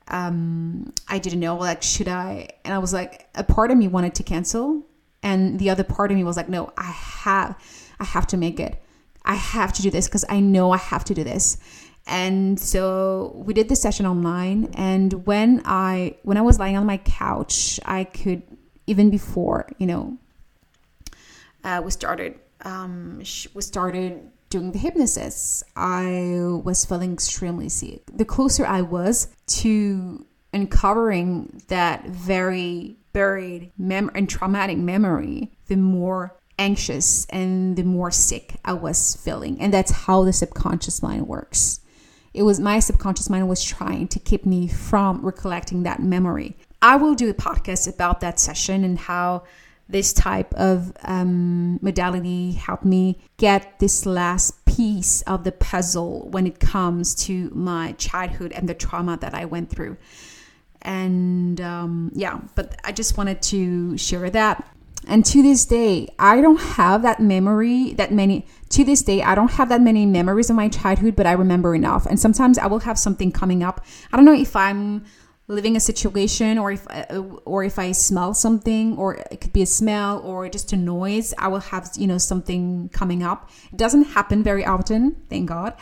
Um, 0.09 0.93
I 1.09 1.17
didn't 1.17 1.39
know, 1.39 1.57
like, 1.57 1.81
should 1.81 2.07
I? 2.07 2.49
And 2.63 2.71
I 2.71 2.77
was 2.77 2.93
like, 2.93 3.27
a 3.33 3.43
part 3.43 3.71
of 3.71 3.77
me 3.79 3.87
wanted 3.87 4.13
to 4.15 4.23
cancel. 4.23 4.85
And 5.23 5.57
the 5.57 5.71
other 5.71 5.83
part 5.83 6.11
of 6.11 6.17
me 6.17 6.23
was 6.23 6.37
like, 6.37 6.47
no, 6.47 6.71
I 6.77 6.91
have, 6.91 7.59
I 7.99 8.03
have 8.03 8.27
to 8.27 8.37
make 8.37 8.59
it. 8.59 8.79
I 9.23 9.33
have 9.33 9.73
to 9.73 9.81
do 9.81 9.89
this 9.89 10.07
because 10.07 10.23
I 10.29 10.39
know 10.39 10.69
I 10.69 10.77
have 10.77 11.03
to 11.05 11.15
do 11.15 11.23
this. 11.23 11.57
And 12.05 12.59
so 12.59 13.31
we 13.35 13.55
did 13.55 13.69
the 13.69 13.75
session 13.75 14.05
online. 14.05 14.69
And 14.75 15.25
when 15.25 15.63
I, 15.65 16.17
when 16.21 16.37
I 16.37 16.41
was 16.41 16.59
lying 16.59 16.77
on 16.77 16.85
my 16.85 16.97
couch, 16.97 17.79
I 17.83 18.03
could, 18.03 18.43
even 18.87 19.09
before, 19.09 19.67
you 19.77 19.87
know, 19.87 20.17
uh, 21.63 21.81
we 21.83 21.91
started, 21.91 22.39
um, 22.61 23.19
we 23.53 23.61
started 23.61 24.31
doing 24.49 24.71
the 24.71 24.79
hypnosis, 24.79 25.63
I 25.75 26.59
was 26.63 26.85
feeling 26.85 27.13
extremely 27.13 27.69
sick. 27.69 28.03
The 28.13 28.25
closer 28.25 28.65
I 28.65 28.81
was 28.81 29.27
to 29.47 30.25
uncovering 30.53 31.61
that 31.67 32.05
very 32.07 32.95
buried 33.11 33.71
mem- 33.77 34.11
and 34.15 34.29
traumatic 34.29 34.77
memory, 34.77 35.51
the 35.67 35.75
more 35.75 36.35
anxious 36.57 37.25
and 37.25 37.75
the 37.75 37.83
more 37.83 38.11
sick 38.11 38.55
I 38.63 38.73
was 38.73 39.15
feeling. 39.17 39.59
And 39.59 39.73
that's 39.73 39.91
how 39.91 40.23
the 40.23 40.33
subconscious 40.33 41.03
mind 41.03 41.27
works. 41.27 41.81
It 42.33 42.43
was 42.43 42.59
my 42.59 42.79
subconscious 42.79 43.29
mind 43.29 43.47
was 43.47 43.63
trying 43.63 44.07
to 44.09 44.19
keep 44.19 44.45
me 44.45 44.67
from 44.67 45.25
recollecting 45.25 45.83
that 45.83 46.01
memory. 46.01 46.57
I 46.85 46.97
will 46.97 47.15
do 47.15 47.31
a 47.31 47.33
podcast 47.33 47.91
about 47.91 48.19
that 48.19 48.39
session 48.39 48.83
and 48.83 48.99
how 48.99 49.45
this 49.89 50.13
type 50.13 50.53
of 50.53 50.93
um, 51.03 51.79
modality 51.81 52.51
helped 52.51 52.85
me 52.85 53.17
get 53.37 53.79
this 53.79 54.05
last 54.05 54.63
piece 54.67 55.23
of 55.23 55.43
the 55.45 55.51
puzzle 55.51 56.29
when 56.29 56.45
it 56.45 56.59
comes 56.59 57.15
to 57.25 57.49
my 57.55 57.93
childhood 57.93 58.51
and 58.51 58.69
the 58.69 58.75
trauma 58.75 59.17
that 59.17 59.33
I 59.33 59.45
went 59.45 59.71
through. 59.71 59.97
And 60.83 61.59
um, 61.59 62.11
yeah, 62.13 62.39
but 62.53 62.75
I 62.83 62.91
just 62.91 63.17
wanted 63.17 63.41
to 63.41 63.97
share 63.97 64.29
that. 64.29 64.71
And 65.07 65.25
to 65.25 65.41
this 65.41 65.65
day, 65.65 66.13
I 66.19 66.39
don't 66.39 66.61
have 66.61 67.01
that 67.01 67.19
memory, 67.19 67.93
that 67.93 68.11
many, 68.11 68.45
to 68.69 68.83
this 68.83 69.01
day, 69.01 69.23
I 69.23 69.33
don't 69.33 69.51
have 69.53 69.69
that 69.69 69.81
many 69.81 70.05
memories 70.05 70.51
of 70.51 70.55
my 70.55 70.69
childhood, 70.69 71.15
but 71.15 71.25
I 71.25 71.31
remember 71.31 71.73
enough. 71.73 72.05
And 72.05 72.19
sometimes 72.19 72.59
I 72.59 72.67
will 72.67 72.81
have 72.81 72.99
something 72.99 73.31
coming 73.31 73.63
up. 73.63 73.83
I 74.13 74.17
don't 74.17 74.25
know 74.25 74.35
if 74.35 74.55
I'm 74.55 75.03
living 75.47 75.75
a 75.75 75.79
situation 75.79 76.57
or 76.57 76.71
if 76.71 76.87
uh, 76.89 77.21
or 77.45 77.63
if 77.63 77.77
I 77.77 77.91
smell 77.91 78.33
something 78.33 78.97
or 78.97 79.15
it 79.31 79.41
could 79.41 79.53
be 79.53 79.61
a 79.61 79.67
smell 79.67 80.19
or 80.19 80.49
just 80.49 80.73
a 80.73 80.77
noise 80.77 81.33
I 81.37 81.47
will 81.49 81.59
have 81.59 81.91
you 81.95 82.07
know 82.07 82.17
something 82.17 82.89
coming 82.89 83.23
up. 83.23 83.49
It 83.71 83.77
doesn't 83.77 84.05
happen 84.05 84.43
very 84.43 84.65
often 84.65 85.23
thank 85.29 85.49
god 85.49 85.75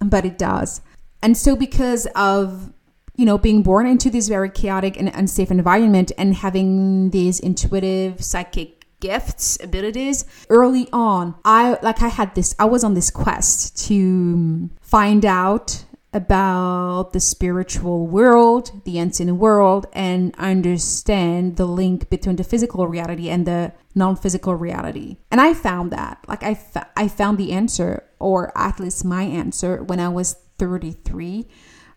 but 0.00 0.24
it 0.24 0.38
does. 0.38 0.80
And 1.22 1.36
so 1.36 1.54
because 1.54 2.06
of 2.14 2.72
you 3.16 3.24
know 3.24 3.38
being 3.38 3.62
born 3.62 3.86
into 3.86 4.10
this 4.10 4.28
very 4.28 4.50
chaotic 4.50 4.98
and 4.98 5.08
unsafe 5.14 5.50
environment 5.50 6.12
and 6.16 6.34
having 6.34 7.10
these 7.10 7.40
intuitive 7.40 8.24
psychic 8.24 8.86
gifts 9.00 9.58
abilities 9.60 10.24
early 10.48 10.88
on 10.92 11.34
i 11.44 11.76
like 11.82 12.00
i 12.02 12.06
had 12.06 12.32
this 12.36 12.54
i 12.60 12.64
was 12.64 12.84
on 12.84 12.94
this 12.94 13.10
quest 13.10 13.76
to 13.76 14.70
find 14.80 15.26
out 15.26 15.84
about 16.12 17.12
the 17.12 17.20
spiritual 17.20 18.06
world, 18.06 18.82
the 18.84 18.98
unseen 18.98 19.38
world, 19.38 19.86
and 19.92 20.34
understand 20.36 21.56
the 21.56 21.64
link 21.64 22.10
between 22.10 22.36
the 22.36 22.44
physical 22.44 22.86
reality 22.86 23.30
and 23.30 23.46
the 23.46 23.72
non-physical 23.94 24.54
reality. 24.54 25.16
And 25.30 25.40
I 25.40 25.54
found 25.54 25.90
that, 25.92 26.24
like 26.28 26.42
I, 26.42 26.60
I 26.96 27.08
found 27.08 27.38
the 27.38 27.52
answer, 27.52 28.04
or 28.18 28.52
at 28.56 28.78
least 28.78 29.04
my 29.04 29.22
answer, 29.22 29.82
when 29.82 30.00
I 30.00 30.08
was 30.08 30.36
33 30.58 31.48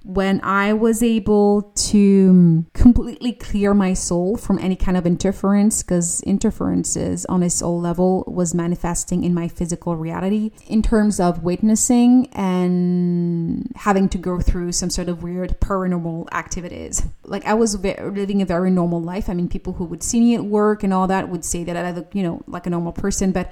when 0.05 0.39
I 0.43 0.71
was 0.74 1.01
able 1.01 1.63
to 1.75 2.31
mm, 2.31 2.74
completely 2.74 3.31
clear 3.31 3.74
my 3.74 3.95
soul 3.95 4.38
from 4.38 4.59
any 4.59 4.75
kind 4.75 4.97
of 4.97 5.07
interference, 5.07 5.81
because 5.81 6.21
interferences 6.21 7.25
on 7.25 7.41
a 7.41 7.50
soul 7.50 7.81
level 7.81 8.24
was 8.27 8.53
manifesting 8.53 9.24
in 9.24 9.33
my 9.33 9.47
physical 9.47 9.95
reality 9.95 10.51
in 10.67 10.83
terms 10.83 11.19
of 11.19 11.41
witnessing 11.41 12.27
and 12.33 13.71
having 13.75 14.07
to 14.09 14.19
go 14.19 14.39
through 14.39 14.71
some 14.71 14.91
sort 14.91 15.09
of 15.09 15.24
weird 15.24 15.59
paranormal 15.59 16.31
activities. 16.31 17.01
Like 17.24 17.43
I 17.45 17.55
was 17.55 17.75
living 17.79 18.43
a 18.43 18.45
very 18.45 18.69
normal 18.69 19.01
life. 19.01 19.27
I 19.27 19.33
mean, 19.33 19.50
people 19.50 19.74
who 19.74 19.85
would 19.85 20.03
see 20.03 20.19
me 20.19 20.35
at 20.35 20.45
work 20.45 20.83
and 20.83 20.93
all 20.93 21.07
that 21.07 21.29
would 21.29 21.43
say 21.43 21.63
that 21.63 21.75
I 21.75 21.89
look, 21.89 22.13
you 22.13 22.21
know, 22.21 22.43
like 22.45 22.67
a 22.67 22.69
normal 22.69 22.91
person, 22.91 23.31
but 23.31 23.51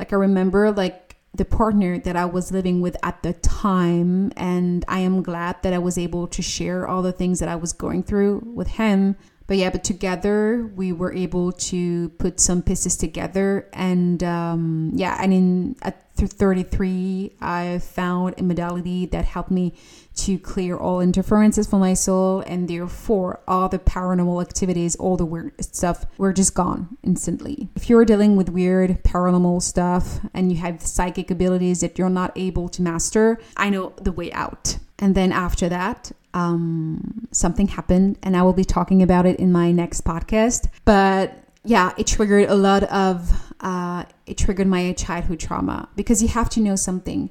like 0.00 0.12
I 0.12 0.16
remember 0.16 0.72
like 0.72 1.09
the 1.34 1.44
partner 1.44 1.98
that 1.98 2.16
I 2.16 2.24
was 2.24 2.52
living 2.52 2.80
with 2.80 2.96
at 3.02 3.22
the 3.22 3.34
time. 3.34 4.32
And 4.36 4.84
I 4.88 5.00
am 5.00 5.22
glad 5.22 5.62
that 5.62 5.72
I 5.72 5.78
was 5.78 5.96
able 5.96 6.26
to 6.28 6.42
share 6.42 6.86
all 6.86 7.02
the 7.02 7.12
things 7.12 7.38
that 7.40 7.48
I 7.48 7.56
was 7.56 7.72
going 7.72 8.02
through 8.02 8.42
with 8.54 8.68
him. 8.68 9.16
But 9.50 9.56
yeah, 9.56 9.70
but 9.70 9.82
together 9.82 10.70
we 10.76 10.92
were 10.92 11.12
able 11.12 11.50
to 11.50 12.10
put 12.10 12.38
some 12.38 12.62
pieces 12.62 12.96
together. 12.96 13.68
And 13.72 14.22
um, 14.22 14.92
yeah, 14.94 15.18
and 15.20 15.32
in 15.34 15.76
at 15.82 16.06
33, 16.14 17.32
I 17.40 17.80
found 17.80 18.36
a 18.38 18.44
modality 18.44 19.06
that 19.06 19.24
helped 19.24 19.50
me 19.50 19.74
to 20.18 20.38
clear 20.38 20.76
all 20.76 21.00
interferences 21.00 21.66
from 21.66 21.80
my 21.80 21.94
soul, 21.94 22.44
and 22.46 22.68
therefore 22.68 23.40
all 23.48 23.68
the 23.68 23.80
paranormal 23.80 24.40
activities, 24.40 24.94
all 24.94 25.16
the 25.16 25.24
weird 25.24 25.52
stuff 25.64 26.06
were 26.16 26.32
just 26.32 26.54
gone 26.54 26.96
instantly. 27.02 27.70
If 27.74 27.90
you're 27.90 28.04
dealing 28.04 28.36
with 28.36 28.50
weird 28.50 29.02
paranormal 29.02 29.62
stuff 29.62 30.20
and 30.32 30.52
you 30.52 30.58
have 30.58 30.80
psychic 30.80 31.28
abilities 31.28 31.80
that 31.80 31.98
you're 31.98 32.08
not 32.08 32.30
able 32.36 32.68
to 32.68 32.82
master, 32.82 33.40
I 33.56 33.70
know 33.70 33.94
the 34.00 34.12
way 34.12 34.30
out. 34.30 34.76
And 35.00 35.14
then 35.14 35.32
after 35.32 35.68
that, 35.70 36.12
um, 36.34 37.26
something 37.32 37.68
happened, 37.68 38.18
and 38.22 38.36
I 38.36 38.42
will 38.42 38.52
be 38.52 38.64
talking 38.64 39.02
about 39.02 39.26
it 39.26 39.40
in 39.40 39.50
my 39.50 39.72
next 39.72 40.04
podcast. 40.04 40.68
But 40.84 41.36
yeah, 41.64 41.92
it 41.96 42.06
triggered 42.06 42.48
a 42.48 42.54
lot 42.54 42.84
of, 42.84 43.32
uh, 43.60 44.04
it 44.26 44.38
triggered 44.38 44.66
my 44.66 44.92
childhood 44.92 45.40
trauma 45.40 45.88
because 45.96 46.22
you 46.22 46.28
have 46.28 46.50
to 46.50 46.60
know 46.60 46.76
something. 46.76 47.30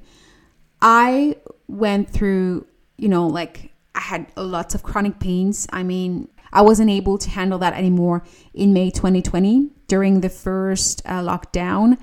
I 0.82 1.36
went 1.68 2.10
through, 2.10 2.66
you 2.98 3.08
know, 3.08 3.26
like 3.26 3.72
I 3.94 4.00
had 4.00 4.26
lots 4.36 4.74
of 4.74 4.82
chronic 4.82 5.20
pains. 5.20 5.66
I 5.72 5.82
mean, 5.82 6.28
I 6.52 6.62
wasn't 6.62 6.90
able 6.90 7.18
to 7.18 7.30
handle 7.30 7.58
that 7.60 7.74
anymore 7.74 8.24
in 8.52 8.72
May 8.72 8.90
2020 8.90 9.70
during 9.86 10.20
the 10.20 10.28
first 10.28 11.02
uh, 11.04 11.20
lockdown. 11.20 11.98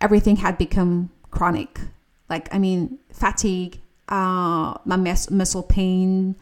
Everything 0.00 0.36
had 0.36 0.58
become 0.58 1.10
chronic. 1.30 1.80
Like, 2.28 2.52
I 2.54 2.58
mean, 2.58 2.98
fatigue, 3.12 3.80
uh, 4.08 4.74
my 4.84 4.96
mus- 4.96 5.30
muscle 5.30 5.62
pain, 5.62 6.36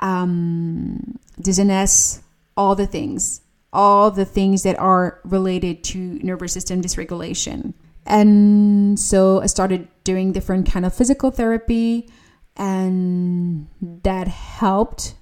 um, 0.00 1.18
dizziness, 1.40 2.22
all 2.56 2.74
the 2.74 2.86
things 2.86 3.42
all 3.72 4.10
the 4.10 4.24
things 4.24 4.62
that 4.64 4.78
are 4.78 5.20
related 5.24 5.82
to 5.82 5.98
nervous 6.22 6.52
system 6.52 6.82
dysregulation. 6.82 7.72
And 8.04 8.98
so 8.98 9.40
I 9.40 9.46
started 9.46 9.88
doing 10.04 10.32
different 10.32 10.70
kind 10.70 10.84
of 10.84 10.94
physical 10.94 11.30
therapy 11.30 12.10
and 12.56 13.68
that 13.80 14.28
helped. 14.28 15.14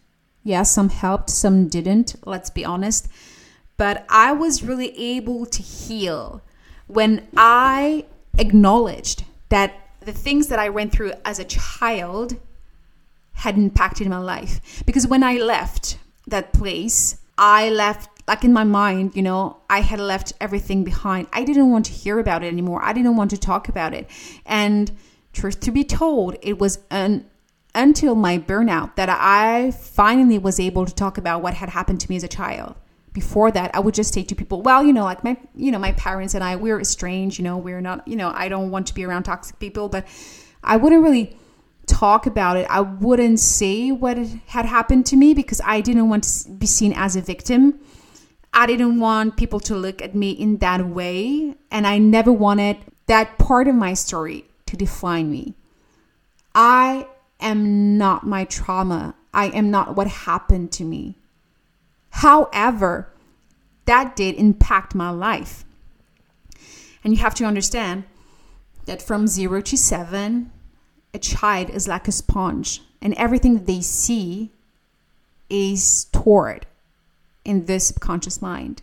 Yeah, 0.42 0.62
some 0.62 0.88
helped, 0.88 1.30
some 1.30 1.68
didn't, 1.68 2.16
let's 2.24 2.50
be 2.50 2.64
honest. 2.64 3.08
But 3.76 4.04
I 4.08 4.32
was 4.32 4.62
really 4.62 4.98
able 4.98 5.46
to 5.46 5.62
heal 5.62 6.42
when 6.86 7.28
I 7.36 8.06
acknowledged 8.38 9.24
that 9.50 9.74
the 10.00 10.12
things 10.12 10.48
that 10.48 10.58
I 10.58 10.68
went 10.68 10.92
through 10.92 11.12
as 11.24 11.38
a 11.38 11.44
child 11.44 12.36
had 13.32 13.56
impacted 13.56 14.08
my 14.08 14.18
life. 14.18 14.82
Because 14.86 15.06
when 15.06 15.22
I 15.22 15.34
left 15.34 15.98
that 16.26 16.52
place, 16.52 17.18
I 17.38 17.70
left 17.70 18.08
like 18.28 18.44
in 18.44 18.52
my 18.52 18.62
mind, 18.62 19.16
you 19.16 19.22
know, 19.22 19.56
I 19.68 19.80
had 19.80 19.98
left 19.98 20.34
everything 20.40 20.84
behind. 20.84 21.26
I 21.32 21.42
didn't 21.42 21.70
want 21.70 21.86
to 21.86 21.92
hear 21.92 22.20
about 22.20 22.44
it 22.44 22.46
anymore. 22.46 22.80
I 22.80 22.92
didn't 22.92 23.16
want 23.16 23.30
to 23.30 23.38
talk 23.38 23.68
about 23.68 23.92
it. 23.92 24.08
And 24.46 24.92
truth 25.32 25.58
to 25.60 25.72
be 25.72 25.82
told, 25.82 26.36
it 26.40 26.58
was 26.58 26.78
an 26.90 27.26
until 27.74 28.14
my 28.14 28.38
burnout 28.38 28.96
that 28.96 29.08
I 29.08 29.72
finally 29.72 30.38
was 30.38 30.60
able 30.60 30.86
to 30.86 30.94
talk 30.94 31.18
about 31.18 31.42
what 31.42 31.54
had 31.54 31.70
happened 31.70 32.00
to 32.02 32.10
me 32.10 32.16
as 32.16 32.24
a 32.24 32.28
child. 32.28 32.74
Before 33.12 33.50
that, 33.50 33.74
I 33.74 33.80
would 33.80 33.94
just 33.94 34.14
say 34.14 34.22
to 34.22 34.34
people, 34.34 34.62
well, 34.62 34.84
you 34.84 34.92
know, 34.92 35.04
like 35.04 35.24
my, 35.24 35.36
you 35.56 35.72
know, 35.72 35.78
my 35.78 35.92
parents 35.92 36.34
and 36.34 36.44
I, 36.44 36.56
we're 36.56 36.80
estranged, 36.80 37.38
you 37.38 37.44
know, 37.44 37.56
we're 37.56 37.80
not, 37.80 38.06
you 38.06 38.16
know, 38.16 38.30
I 38.34 38.48
don't 38.48 38.70
want 38.70 38.86
to 38.88 38.94
be 38.94 39.04
around 39.04 39.24
toxic 39.24 39.58
people, 39.58 39.88
but 39.88 40.06
I 40.62 40.76
wouldn't 40.76 41.02
really 41.02 41.36
talk 41.86 42.26
about 42.26 42.56
it. 42.56 42.66
I 42.70 42.80
wouldn't 42.80 43.40
say 43.40 43.90
what 43.90 44.16
had 44.46 44.64
happened 44.64 45.06
to 45.06 45.16
me 45.16 45.34
because 45.34 45.60
I 45.64 45.80
didn't 45.80 46.08
want 46.08 46.24
to 46.24 46.50
be 46.50 46.66
seen 46.66 46.92
as 46.94 47.16
a 47.16 47.20
victim. 47.20 47.80
I 48.52 48.66
didn't 48.66 49.00
want 49.00 49.36
people 49.36 49.60
to 49.60 49.74
look 49.74 50.00
at 50.02 50.14
me 50.14 50.30
in 50.30 50.58
that 50.58 50.86
way. 50.86 51.54
And 51.70 51.86
I 51.86 51.98
never 51.98 52.32
wanted 52.32 52.78
that 53.06 53.38
part 53.38 53.68
of 53.68 53.74
my 53.74 53.94
story 53.94 54.44
to 54.66 54.76
define 54.76 55.30
me. 55.30 55.54
I 56.54 57.06
am 57.40 57.98
not 57.98 58.26
my 58.26 58.44
trauma. 58.44 59.14
I 59.32 59.46
am 59.46 59.70
not 59.70 59.96
what 59.96 60.06
happened 60.06 60.72
to 60.72 60.84
me. 60.84 61.16
However, 62.20 63.08
that 63.86 64.14
did 64.14 64.34
impact 64.34 64.94
my 64.94 65.08
life. 65.08 65.64
And 67.02 67.14
you 67.14 67.20
have 67.20 67.34
to 67.36 67.44
understand 67.44 68.04
that 68.84 69.00
from 69.00 69.26
zero 69.26 69.62
to 69.62 69.76
seven, 69.76 70.52
a 71.14 71.18
child 71.18 71.70
is 71.70 71.88
like 71.88 72.06
a 72.08 72.12
sponge, 72.12 72.82
and 73.00 73.14
everything 73.14 73.54
that 73.54 73.66
they 73.66 73.80
see 73.80 74.50
is 75.48 75.82
stored 75.82 76.66
in 77.46 77.64
the 77.64 77.80
subconscious 77.80 78.42
mind. 78.42 78.82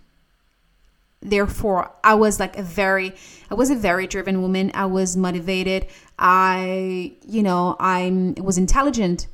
Therefore, 1.22 1.92
I 2.04 2.16
was 2.16 2.40
like 2.40 2.58
a 2.58 2.64
very, 2.64 3.14
I 3.52 3.54
was 3.54 3.70
a 3.70 3.76
very 3.76 4.08
driven 4.08 4.42
woman. 4.42 4.72
I 4.74 4.88
was 4.88 5.16
motivated. 5.16 5.86
I, 6.18 7.14
you 7.28 7.44
know, 7.44 7.76
I 7.80 8.34
was 8.42 8.58
intelligent. 8.58 9.28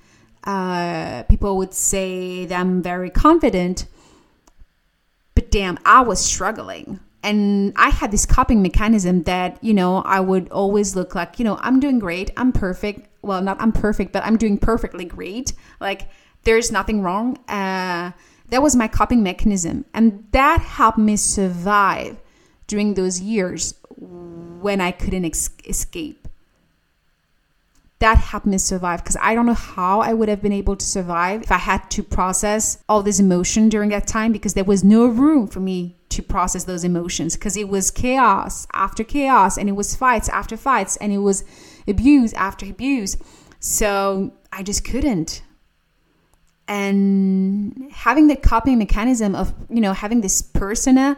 Uh, 0.43 1.23
people 1.23 1.55
would 1.55 1.73
say 1.73 2.45
that 2.45 2.59
I'm 2.59 2.81
very 2.81 3.09
confident, 3.09 3.85
damn, 5.53 5.77
I 5.85 6.01
was 6.01 6.19
struggling. 6.19 6.99
And 7.21 7.73
I 7.75 7.89
had 7.89 8.09
this 8.09 8.25
coping 8.25 8.63
mechanism 8.63 9.21
that, 9.23 9.63
you 9.63 9.73
know, 9.73 9.97
I 9.97 10.19
would 10.19 10.49
always 10.49 10.95
look 10.95 11.13
like, 11.13 11.37
you 11.37 11.45
know, 11.45 11.59
I'm 11.61 11.79
doing 11.79 11.99
great. 11.99 12.31
I'm 12.35 12.51
perfect. 12.51 13.07
Well, 13.21 13.39
not 13.39 13.61
I'm 13.61 13.71
perfect, 13.71 14.13
but 14.13 14.25
I'm 14.25 14.35
doing 14.35 14.57
perfectly 14.57 15.05
great. 15.05 15.53
Like, 15.79 16.09
there's 16.43 16.71
nothing 16.71 17.03
wrong. 17.03 17.37
Uh, 17.47 18.11
that 18.49 18.63
was 18.63 18.75
my 18.75 18.87
coping 18.87 19.21
mechanism. 19.21 19.85
And 19.93 20.25
that 20.31 20.59
helped 20.59 20.97
me 20.97 21.15
survive 21.17 22.17
during 22.65 22.95
those 22.95 23.21
years 23.21 23.75
when 23.95 24.81
I 24.81 24.89
couldn't 24.91 25.23
ex- 25.23 25.51
escape. 25.65 26.22
That 28.03 28.17
helped 28.17 28.45
me 28.45 28.57
survive 28.57 29.01
because 29.01 29.15
I 29.21 29.33
don't 29.33 29.45
know 29.45 29.53
how 29.53 30.01
I 30.01 30.11
would 30.11 30.27
have 30.27 30.41
been 30.41 30.51
able 30.51 30.75
to 30.75 30.85
survive 30.85 31.41
if 31.41 31.53
I 31.53 31.57
had 31.57 31.89
to 31.91 32.03
process 32.03 32.83
all 32.89 33.01
this 33.01 33.17
emotion 33.17 33.69
during 33.69 33.91
that 33.91 34.07
time 34.07 34.33
because 34.33 34.55
there 34.55 34.65
was 34.65 34.83
no 34.83 35.05
room 35.07 35.47
for 35.47 35.61
me 35.61 35.95
to 36.09 36.21
process 36.21 36.65
those 36.65 36.83
emotions 36.83 37.37
because 37.37 37.55
it 37.55 37.69
was 37.69 37.91
chaos 37.91 38.67
after 38.73 39.05
chaos 39.05 39.57
and 39.57 39.69
it 39.69 39.71
was 39.71 39.95
fights 39.95 40.27
after 40.27 40.57
fights 40.57 40.97
and 40.97 41.13
it 41.13 41.19
was 41.19 41.45
abuse 41.87 42.33
after 42.33 42.65
abuse. 42.65 43.15
So 43.61 44.33
I 44.51 44.63
just 44.63 44.83
couldn't 44.83 45.41
and 46.67 47.89
having 47.89 48.27
the 48.27 48.35
coping 48.35 48.79
mechanism 48.79 49.33
of 49.33 49.53
you 49.69 49.79
know 49.79 49.93
having 49.93 50.19
this 50.19 50.41
persona 50.41 51.15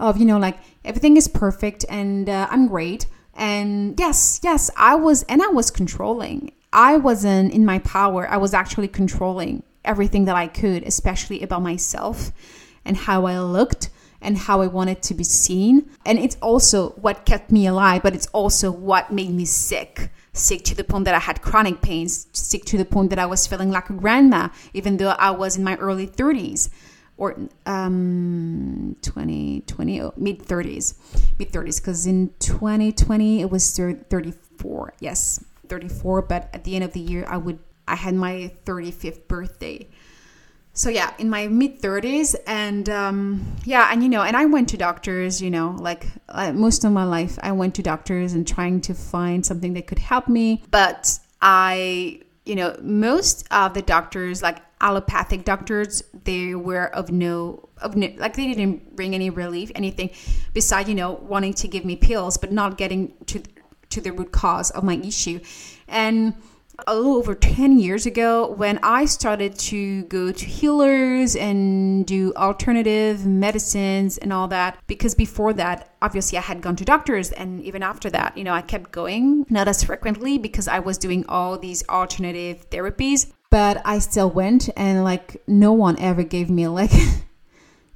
of 0.00 0.18
you 0.18 0.24
know 0.24 0.38
like 0.38 0.58
everything 0.84 1.16
is 1.16 1.28
perfect 1.28 1.84
and 1.88 2.28
uh, 2.28 2.46
i'm 2.50 2.68
great 2.68 3.06
and 3.36 3.98
yes 3.98 4.40
yes 4.42 4.70
i 4.76 4.94
was 4.94 5.22
and 5.24 5.42
i 5.42 5.48
was 5.48 5.70
controlling. 5.70 6.52
I 6.76 6.96
wasn't 6.96 7.52
in 7.52 7.64
my 7.64 7.78
power. 7.78 8.28
I 8.28 8.36
was 8.36 8.52
actually 8.52 8.88
controlling 8.88 9.62
everything 9.84 10.24
that 10.24 10.36
i 10.36 10.48
could 10.48 10.82
especially 10.82 11.42
about 11.42 11.62
myself 11.62 12.32
and 12.84 12.96
how 12.96 13.26
i 13.26 13.38
looked 13.38 13.90
and 14.20 14.36
how 14.38 14.60
i 14.60 14.66
wanted 14.66 15.02
to 15.02 15.14
be 15.14 15.24
seen. 15.24 15.90
And 16.04 16.18
it's 16.18 16.36
also 16.40 16.90
what 16.90 17.26
kept 17.26 17.50
me 17.50 17.66
alive 17.66 18.02
but 18.02 18.14
it's 18.14 18.26
also 18.28 18.70
what 18.70 19.12
made 19.12 19.30
me 19.30 19.44
sick. 19.44 20.10
Sick 20.32 20.64
to 20.64 20.74
the 20.74 20.82
point 20.82 21.04
that 21.04 21.14
I 21.14 21.20
had 21.20 21.42
chronic 21.42 21.80
pains, 21.80 22.26
sick 22.32 22.64
to 22.64 22.76
the 22.76 22.84
point 22.84 23.10
that 23.10 23.20
I 23.20 23.26
was 23.26 23.46
feeling 23.46 23.70
like 23.70 23.88
a 23.88 23.92
grandma, 23.92 24.48
even 24.72 24.96
though 24.96 25.10
I 25.10 25.30
was 25.30 25.56
in 25.56 25.62
my 25.62 25.76
early 25.76 26.08
30s 26.08 26.70
or 27.16 27.36
um 27.66 28.96
20 29.02 29.62
20 29.66 30.10
mid 30.16 30.38
30s 30.40 30.94
mid 31.38 31.52
30s 31.52 31.80
because 31.80 32.06
in 32.06 32.30
2020 32.40 33.40
it 33.40 33.50
was 33.50 33.76
34 33.76 34.94
yes 35.00 35.44
34 35.68 36.22
but 36.22 36.48
at 36.52 36.64
the 36.64 36.74
end 36.74 36.84
of 36.84 36.92
the 36.92 37.00
year 37.00 37.24
i 37.28 37.36
would 37.36 37.58
i 37.86 37.94
had 37.94 38.14
my 38.14 38.50
35th 38.64 39.28
birthday. 39.28 39.86
So 40.76 40.90
yeah 40.90 41.14
in 41.18 41.30
my 41.30 41.46
mid 41.46 41.80
30s 41.80 42.34
and 42.48 42.88
um, 42.88 43.46
yeah 43.64 43.90
and 43.92 44.02
you 44.02 44.08
know 44.08 44.22
and 44.22 44.36
i 44.36 44.44
went 44.46 44.70
to 44.70 44.76
doctors 44.76 45.40
you 45.40 45.50
know 45.50 45.76
like 45.78 46.08
uh, 46.28 46.52
most 46.52 46.82
of 46.82 46.90
my 46.90 47.04
life 47.04 47.38
i 47.42 47.52
went 47.52 47.76
to 47.76 47.82
doctors 47.82 48.32
and 48.32 48.44
trying 48.44 48.80
to 48.80 48.94
find 48.94 49.46
something 49.46 49.74
that 49.74 49.86
could 49.86 50.00
help 50.00 50.26
me 50.26 50.64
but 50.72 51.20
i 51.40 52.20
you 52.44 52.54
know 52.54 52.76
most 52.82 53.46
of 53.50 53.74
the 53.74 53.82
doctors 53.82 54.42
like 54.42 54.58
allopathic 54.80 55.44
doctors 55.44 56.02
they 56.24 56.54
were 56.54 56.86
of 56.94 57.10
no 57.10 57.68
of 57.78 57.96
no, 57.96 58.08
like 58.18 58.36
they 58.36 58.46
didn't 58.46 58.94
bring 58.94 59.14
any 59.14 59.30
relief 59.30 59.70
anything 59.74 60.10
besides 60.52 60.88
you 60.88 60.94
know 60.94 61.12
wanting 61.12 61.54
to 61.54 61.66
give 61.68 61.84
me 61.84 61.96
pills 61.96 62.36
but 62.36 62.52
not 62.52 62.76
getting 62.76 63.14
to 63.26 63.42
to 63.94 64.00
the 64.00 64.10
root 64.12 64.32
cause 64.32 64.70
of 64.70 64.84
my 64.84 64.96
issue. 64.96 65.40
And 65.88 66.34
a 66.86 66.94
little 66.94 67.16
over 67.16 67.34
10 67.34 67.78
years 67.78 68.06
ago 68.06 68.50
when 68.52 68.78
I 68.82 69.04
started 69.04 69.58
to 69.70 70.04
go 70.04 70.32
to 70.32 70.44
healers 70.44 71.36
and 71.36 72.04
do 72.04 72.32
alternative 72.36 73.26
medicines 73.26 74.18
and 74.18 74.32
all 74.32 74.48
that. 74.48 74.78
Because 74.86 75.14
before 75.14 75.52
that, 75.54 75.94
obviously, 76.02 76.38
I 76.38 76.42
had 76.42 76.60
gone 76.60 76.76
to 76.76 76.84
doctors. 76.84 77.32
And 77.32 77.62
even 77.62 77.82
after 77.82 78.10
that, 78.10 78.36
you 78.36 78.44
know, 78.44 78.52
I 78.52 78.62
kept 78.62 78.92
going, 78.92 79.46
not 79.48 79.68
as 79.68 79.84
frequently 79.84 80.38
because 80.38 80.68
I 80.68 80.80
was 80.80 80.98
doing 80.98 81.24
all 81.28 81.58
these 81.58 81.86
alternative 81.88 82.68
therapies. 82.70 83.32
But 83.50 83.80
I 83.84 84.00
still 84.00 84.30
went, 84.30 84.68
and 84.76 85.04
like, 85.04 85.40
no 85.46 85.72
one 85.72 85.96
ever 86.00 86.24
gave 86.24 86.50
me 86.50 86.66
like, 86.66 86.92
you 86.92 87.22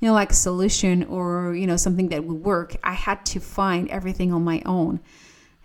know, 0.01 0.13
like 0.13 0.31
a 0.31 0.35
solution 0.35 1.03
or, 1.05 1.53
you 1.55 1.67
know, 1.67 1.77
something 1.77 2.11
that 2.11 2.25
would 2.25 2.45
work. 2.45 2.77
I 2.85 2.93
had 2.93 3.27
to 3.27 3.41
find 3.41 3.91
everything 3.91 4.33
on 4.33 4.45
my 4.45 4.63
own. 4.65 5.01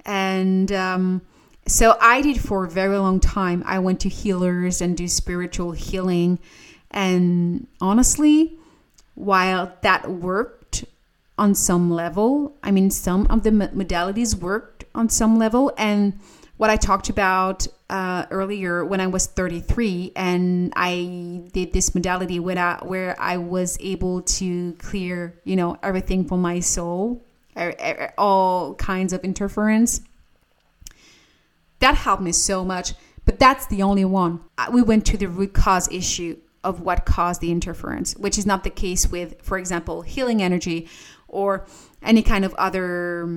And, 0.04 0.71
um, 0.71 1.21
so 1.67 1.97
I 2.02 2.21
did 2.21 2.41
for 2.41 2.65
a 2.65 2.69
very 2.69 2.97
long 2.97 3.19
time. 3.19 3.63
I 3.65 3.80
went 3.80 4.02
to 4.02 4.10
healers 4.10 4.82
and 4.82 4.97
do 4.97 5.08
spiritual 5.08 5.71
healing. 5.71 6.39
And 6.91 7.67
honestly, 7.80 8.58
while 9.15 9.78
that 9.82 10.10
worked 10.10 10.86
on 11.38 11.56
some 11.56 11.89
level, 11.89 12.56
I 12.62 12.71
mean, 12.71 12.91
some 12.91 13.28
of 13.28 13.43
the 13.43 13.52
modalities 13.52 14.36
worked 14.36 14.84
on 14.93 15.10
some 15.10 15.39
level. 15.39 15.71
And 15.78 16.19
what 16.58 16.69
I 16.69 16.76
talked 16.76 17.10
about 17.10 17.65
uh, 17.89 18.26
earlier 18.30 18.84
when 18.84 18.99
I 18.99 19.08
was 19.08 19.28
33 19.28 20.12
and 20.15 20.73
I 20.76 21.43
did 21.54 21.73
this 21.73 21.95
modality 21.95 22.39
where 22.39 22.58
I, 22.58 22.86
where 22.86 23.15
I 23.19 23.38
was 23.38 23.78
able 23.80 24.21
to 24.23 24.73
clear, 24.80 25.39
you 25.45 25.56
know, 25.56 25.78
everything 25.82 26.28
from 26.28 26.41
my 26.41 26.60
soul, 26.60 27.23
er, 27.58 27.73
er, 27.80 27.95
er, 27.99 28.13
all 28.17 28.76
kinds 28.76 29.13
of 29.13 29.23
interference 29.23 30.02
that 31.84 31.96
helped 31.96 32.24
me 32.24 32.32
so 32.32 32.63
much, 32.63 32.93
but 33.26 33.39
that's 33.39 33.65
the 33.67 33.84
only 33.84 34.06
one. 34.06 34.39
Uh, 34.58 34.69
we 34.72 34.82
went 34.82 35.06
to 35.08 35.17
the 35.17 35.28
root 35.28 35.54
cause 35.54 35.91
issue 35.91 36.38
of 36.63 36.80
what 36.80 37.06
caused 37.06 37.41
the 37.41 37.52
interference, 37.52 38.15
which 38.15 38.38
is 38.38 38.46
not 38.46 38.63
the 38.63 38.69
case 38.69 39.12
with, 39.12 39.41
for 39.41 39.58
example, 39.58 40.02
healing 40.02 40.41
energy 40.41 40.88
or 41.28 41.65
any 42.02 42.22
kind 42.22 42.46
of 42.46 42.54
other 42.56 43.30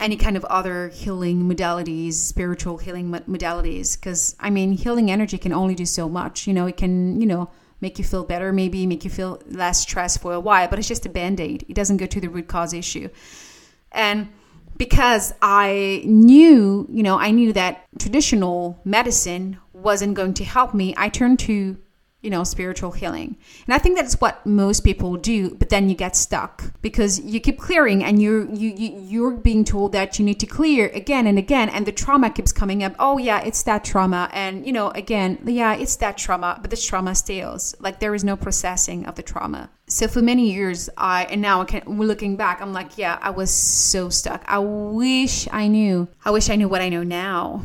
any 0.00 0.16
kind 0.16 0.36
of 0.36 0.44
other 0.46 0.88
healing 0.88 1.44
modalities, 1.48 2.14
spiritual 2.14 2.78
healing 2.78 3.08
modalities. 3.08 3.94
Because 3.94 4.34
I 4.40 4.50
mean, 4.50 4.72
healing 4.72 5.08
energy 5.08 5.38
can 5.38 5.52
only 5.52 5.76
do 5.76 5.86
so 5.86 6.08
much. 6.08 6.48
You 6.48 6.54
know, 6.54 6.66
it 6.66 6.76
can 6.76 7.20
you 7.20 7.26
know 7.28 7.50
make 7.80 7.98
you 7.98 8.04
feel 8.04 8.24
better, 8.24 8.52
maybe 8.52 8.84
make 8.84 9.04
you 9.04 9.10
feel 9.10 9.40
less 9.46 9.80
stressed 9.80 10.20
for 10.20 10.32
a 10.32 10.40
while, 10.40 10.66
but 10.66 10.80
it's 10.80 10.88
just 10.88 11.06
a 11.06 11.08
band 11.08 11.38
aid. 11.40 11.64
It 11.68 11.74
doesn't 11.74 11.98
go 11.98 12.06
to 12.06 12.20
the 12.20 12.28
root 12.28 12.48
cause 12.48 12.72
issue, 12.72 13.10
and 13.92 14.28
because 14.76 15.34
I 15.42 16.02
knew, 16.04 16.86
you 16.90 17.02
know, 17.02 17.18
I 17.18 17.30
knew 17.30 17.52
that 17.52 17.86
traditional 17.98 18.80
medicine 18.84 19.58
wasn't 19.72 20.14
going 20.14 20.34
to 20.34 20.44
help 20.44 20.74
me, 20.74 20.94
I 20.96 21.08
turned 21.08 21.38
to 21.40 21.76
you 22.22 22.30
know, 22.30 22.44
spiritual 22.44 22.92
healing. 22.92 23.36
And 23.66 23.74
I 23.74 23.78
think 23.78 23.96
that's 23.96 24.20
what 24.20 24.46
most 24.46 24.84
people 24.84 25.16
do, 25.16 25.56
but 25.56 25.70
then 25.70 25.88
you 25.88 25.96
get 25.96 26.16
stuck 26.16 26.72
because 26.80 27.20
you 27.20 27.40
keep 27.40 27.58
clearing 27.58 28.04
and 28.04 28.22
you're 28.22 28.48
you, 28.48 28.70
you 28.76 29.00
you're 29.00 29.30
being 29.32 29.64
told 29.64 29.92
that 29.92 30.18
you 30.18 30.24
need 30.24 30.38
to 30.40 30.46
clear 30.46 30.88
again 30.94 31.26
and 31.26 31.36
again 31.36 31.68
and 31.68 31.84
the 31.84 31.92
trauma 31.92 32.30
keeps 32.30 32.52
coming 32.52 32.84
up. 32.84 32.94
Oh 32.98 33.18
yeah, 33.18 33.40
it's 33.40 33.64
that 33.64 33.84
trauma 33.84 34.30
and 34.32 34.64
you 34.64 34.72
know, 34.72 34.90
again, 34.90 35.40
yeah, 35.44 35.74
it's 35.74 35.96
that 35.96 36.16
trauma, 36.16 36.58
but 36.60 36.70
this 36.70 36.86
trauma 36.86 37.14
stays. 37.16 37.74
Like 37.80 37.98
there 37.98 38.14
is 38.14 38.22
no 38.22 38.36
processing 38.36 39.04
of 39.06 39.16
the 39.16 39.22
trauma. 39.22 39.70
So 39.92 40.08
for 40.08 40.22
many 40.22 40.50
years, 40.50 40.88
I 40.96 41.24
and 41.24 41.42
now 41.42 41.60
I 41.60 41.66
can 41.66 41.82
looking 41.86 42.34
back, 42.34 42.62
I'm 42.62 42.72
like, 42.72 42.96
yeah, 42.96 43.18
I 43.20 43.28
was 43.28 43.50
so 43.50 44.08
stuck. 44.08 44.42
I 44.46 44.58
wish 44.58 45.46
I 45.52 45.68
knew. 45.68 46.08
I 46.24 46.30
wish 46.30 46.48
I 46.48 46.56
knew 46.56 46.66
what 46.66 46.80
I 46.80 46.88
know 46.88 47.02
now. 47.02 47.60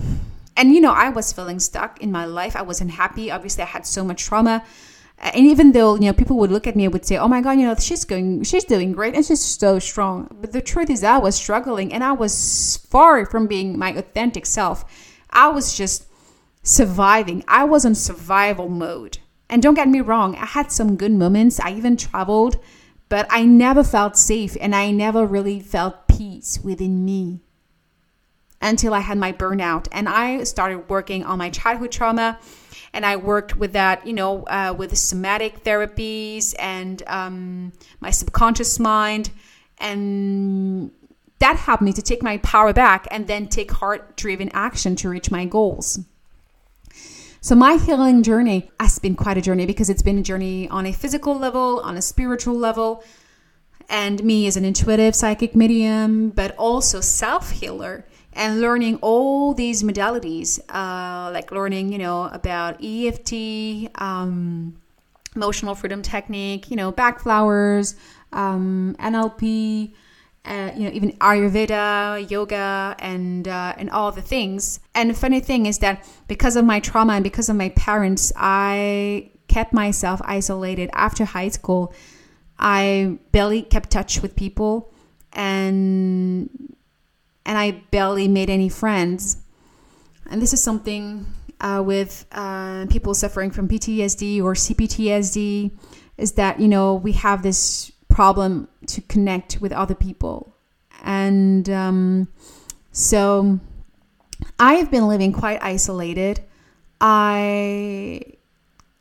And 0.58 0.74
you 0.74 0.82
know 0.82 0.92
i 0.92 1.08
was 1.08 1.32
feeling 1.32 1.58
stuck 1.58 2.02
in 2.02 2.12
my 2.12 2.26
life. 2.26 2.58
I 2.58 2.64
wasn't 2.64 2.92
happy. 2.92 3.32
Obviously 3.32 3.64
i 3.64 3.68
had 3.68 3.86
so 3.86 4.04
much 4.04 4.26
trauma. 4.26 4.62
And 5.20 5.46
even 5.46 5.72
though 5.72 5.96
you 5.96 6.02
know 6.02 6.14
people 6.14 6.36
would 6.40 6.52
look 6.52 6.68
at 6.68 6.76
me 6.76 6.84
and 6.84 6.92
would 6.92 7.06
say 7.06 7.18
oh 7.18 7.30
my 7.30 7.40
god 7.40 7.60
you 7.60 7.66
know 7.66 7.76
she's 7.76 8.04
going 8.04 8.44
she's 8.44 8.66
doing 8.66 8.92
great 8.92 9.16
and 9.16 9.26
she's 9.26 9.42
so 9.42 9.80
strong. 9.80 10.28
But 10.42 10.52
the 10.52 10.62
truth 10.62 10.90
is 10.90 11.06
i 11.06 11.18
was 11.18 11.36
struggling 11.36 11.94
and 11.94 12.04
i 12.04 12.12
was 12.12 12.76
far 12.90 13.26
from 13.26 13.48
being 13.48 13.80
my 13.80 13.92
authentic 13.92 14.46
self. 14.46 14.84
I 15.30 15.48
was 15.48 15.78
just 15.78 16.06
surviving. 16.62 17.46
I 17.48 17.64
was 17.64 17.86
in 17.86 17.96
survival 17.96 18.68
mode 18.68 19.20
and 19.50 19.62
don't 19.62 19.76
get 19.76 19.88
me 19.88 20.02
wrong 20.02 20.36
i 20.36 20.46
had 20.46 20.72
some 20.72 20.96
good 20.96 21.12
moments 21.12 21.60
i 21.60 21.72
even 21.72 21.98
traveled 21.98 22.58
but 23.10 23.26
i 23.30 23.44
never 23.44 23.84
felt 23.84 24.18
safe 24.18 24.56
and 24.60 24.76
i 24.76 24.92
never 24.92 25.26
really 25.26 25.60
felt 25.60 26.08
peace 26.08 26.60
within 26.64 27.04
me 27.06 27.42
until 28.62 28.94
I 28.94 29.00
had 29.00 29.18
my 29.18 29.32
burnout. 29.32 29.88
And 29.92 30.10
I 30.10 30.44
started 30.44 30.90
working 30.90 31.24
on 31.24 31.38
my 31.38 31.50
childhood 31.50 31.92
trauma. 31.92 32.40
And 32.94 33.06
I 33.06 33.18
worked 33.18 33.58
with 33.58 33.74
that, 33.74 34.08
you 34.08 34.14
know, 34.14 34.44
uh, 34.44 34.74
with 34.76 34.98
somatic 34.98 35.64
therapies 35.64 36.56
and 36.58 37.04
um, 37.08 37.74
my 38.00 38.10
subconscious 38.10 38.80
mind. 38.80 39.30
And 39.80 40.92
that 41.40 41.58
helped 41.58 41.84
me 41.84 41.94
to 41.94 42.02
take 42.02 42.24
my 42.24 42.38
power 42.38 42.74
back 42.74 43.08
and 43.12 43.28
then 43.28 43.48
take 43.48 43.72
heart 43.72 44.18
driven 44.18 44.50
action 44.54 44.96
to 44.98 45.10
reach 45.10 45.30
my 45.30 45.46
goals. 45.46 46.00
So, 47.48 47.56
my 47.56 47.78
healing 47.78 48.24
journey 48.24 48.70
has 48.78 49.00
been 49.00 49.16
quite 49.16 49.38
a 49.38 49.42
journey 49.42 49.66
because 49.66 49.90
it's 49.90 50.02
been 50.02 50.18
a 50.18 50.22
journey 50.22 50.68
on 50.68 50.86
a 50.86 50.92
physical 50.92 51.34
level, 51.34 51.80
on 51.80 51.96
a 51.96 52.02
spiritual 52.02 52.56
level, 52.56 53.06
and 53.88 54.22
me 54.22 54.48
as 54.48 54.58
an 54.58 54.66
intuitive 54.66 55.16
psychic 55.16 55.56
medium, 55.56 56.30
but 56.32 56.54
also 56.58 57.00
self 57.00 57.52
healer 57.52 58.04
and 58.34 58.60
learning 58.60 58.98
all 59.02 59.54
these 59.54 59.82
modalities, 59.82 60.60
uh, 60.68 61.32
like 61.32 61.50
learning, 61.50 61.94
you 61.94 62.00
know, 62.00 62.26
about 62.26 62.84
EFT, 62.84 63.92
um, 63.96 64.76
emotional 65.34 65.74
freedom 65.74 66.02
technique, 66.02 66.70
you 66.70 66.76
know, 66.76 66.92
Bach 66.92 67.22
flowers, 67.22 67.96
um, 68.34 68.94
NLP, 69.00 69.94
uh, 70.48 70.72
you 70.76 70.86
know, 70.86 70.92
even 70.92 71.12
Ayurveda, 71.14 72.30
yoga, 72.30 72.96
and 73.00 73.48
uh, 73.48 73.74
and 73.78 73.90
all 73.90 74.12
the 74.12 74.22
things. 74.22 74.80
And 74.96 75.10
the 75.10 75.14
funny 75.14 75.42
thing 75.42 75.66
is 75.66 75.80
that 75.80 76.08
because 76.28 76.56
of 76.56 76.64
my 76.66 76.80
trauma 76.80 77.14
and 77.14 77.24
because 77.24 77.50
of 77.50 77.56
my 77.56 77.70
parents, 77.70 78.32
I 78.36 79.32
kept 79.48 79.74
myself 79.74 80.22
isolated 80.24 80.90
after 80.94 81.26
high 81.26 81.50
school. 81.50 81.94
I 82.58 83.20
barely 83.32 83.62
kept 83.62 83.90
touch 83.90 84.22
with 84.22 84.36
people, 84.36 84.94
and 85.34 86.50
and 87.46 87.58
I 87.58 87.84
barely 87.92 88.28
made 88.28 88.50
any 88.50 88.70
friends. 88.70 89.38
And 90.30 90.42
this 90.42 90.54
is 90.54 90.64
something 90.64 91.26
uh, 91.60 91.84
with 91.86 92.26
uh, 92.32 92.86
people 92.90 93.14
suffering 93.14 93.52
from 93.52 93.68
PTSD 93.68 94.42
or 94.42 94.54
CPTSD 94.54 95.72
is 96.18 96.34
that 96.34 96.60
you 96.60 96.68
know 96.68 96.96
we 96.96 97.12
have 97.14 97.44
this 97.44 97.92
problem 98.18 98.68
to 98.88 99.00
connect 99.02 99.62
with 99.62 99.72
other 99.72 99.94
people, 99.94 100.52
and 101.04 101.70
um, 101.70 102.28
so 102.92 103.60
I 104.58 104.74
have 104.74 104.90
been 104.90 105.08
living 105.08 105.32
quite 105.32 105.62
isolated. 105.62 106.42
I 107.00 108.22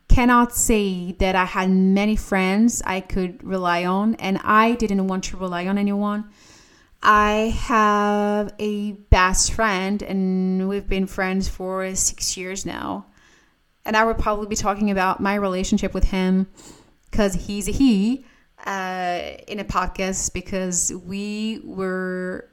cannot 0.08 0.54
say 0.54 1.12
that 1.12 1.34
I 1.34 1.46
had 1.46 1.70
many 1.70 2.14
friends 2.14 2.82
I 2.84 3.00
could 3.00 3.42
rely 3.42 3.86
on, 3.86 4.16
and 4.16 4.38
I 4.44 4.74
didn't 4.74 5.06
want 5.06 5.24
to 5.24 5.38
rely 5.38 5.66
on 5.66 5.78
anyone. 5.78 6.28
I 7.02 7.56
have 7.56 8.52
a 8.58 8.92
best 9.08 9.54
friend, 9.54 10.02
and 10.02 10.68
we've 10.68 10.86
been 10.86 11.06
friends 11.06 11.48
for 11.48 11.94
six 11.94 12.36
years 12.36 12.66
now. 12.66 13.06
And 13.86 13.96
I 13.96 14.04
would 14.04 14.18
probably 14.18 14.46
be 14.46 14.56
talking 14.56 14.90
about 14.90 15.20
my 15.20 15.36
relationship 15.36 15.94
with 15.94 16.04
him 16.04 16.48
because 17.10 17.46
he's 17.46 17.66
a 17.66 17.72
he 17.72 18.26
uh, 18.64 19.20
in 19.48 19.60
a 19.60 19.64
podcast 19.64 20.32
because 20.32 20.92
we 21.04 21.60
were 21.64 22.48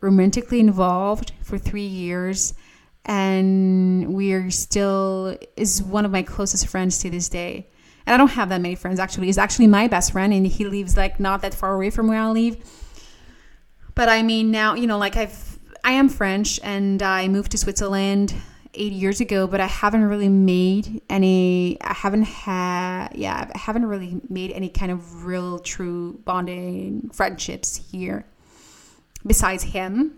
romantically 0.00 0.60
involved 0.60 1.32
for 1.42 1.58
three 1.58 1.86
years 1.86 2.54
and 3.04 4.14
we 4.14 4.32
are 4.32 4.50
still 4.50 5.36
is 5.56 5.82
one 5.82 6.04
of 6.04 6.10
my 6.10 6.22
closest 6.22 6.66
friends 6.66 6.98
to 6.98 7.10
this 7.10 7.28
day. 7.28 7.66
And 8.06 8.14
i 8.14 8.16
don't 8.16 8.30
have 8.30 8.50
that 8.50 8.60
many 8.60 8.74
friends 8.74 9.00
actually. 9.00 9.26
He's 9.26 9.38
actually 9.38 9.66
my 9.66 9.88
best 9.88 10.12
friend 10.12 10.32
and 10.32 10.46
he 10.46 10.64
lives 10.64 10.96
like 10.96 11.18
not 11.18 11.42
that 11.42 11.54
far 11.54 11.74
away 11.74 11.90
from 11.90 12.08
where 12.08 12.20
i 12.20 12.28
live. 12.30 12.56
But 13.94 14.08
I 14.08 14.22
mean, 14.22 14.50
now, 14.50 14.74
you 14.74 14.86
know, 14.86 14.98
like 14.98 15.16
I've, 15.16 15.58
I 15.82 15.92
am 15.92 16.08
French 16.08 16.60
and 16.62 17.02
I 17.02 17.26
moved 17.26 17.50
to 17.50 17.58
Switzerland 17.58 18.32
eight 18.78 18.92
years 18.92 19.20
ago, 19.20 19.46
but 19.46 19.60
I 19.60 19.66
haven't 19.66 20.04
really 20.04 20.28
made 20.28 21.02
any, 21.10 21.76
I 21.80 21.92
haven't 21.92 22.22
had, 22.22 23.08
yeah, 23.14 23.50
I 23.54 23.58
haven't 23.58 23.86
really 23.86 24.20
made 24.28 24.52
any 24.52 24.68
kind 24.68 24.92
of 24.92 25.24
real, 25.24 25.58
true 25.58 26.20
bonding 26.24 27.10
friendships 27.12 27.76
here 27.90 28.24
besides 29.26 29.62
him. 29.64 30.14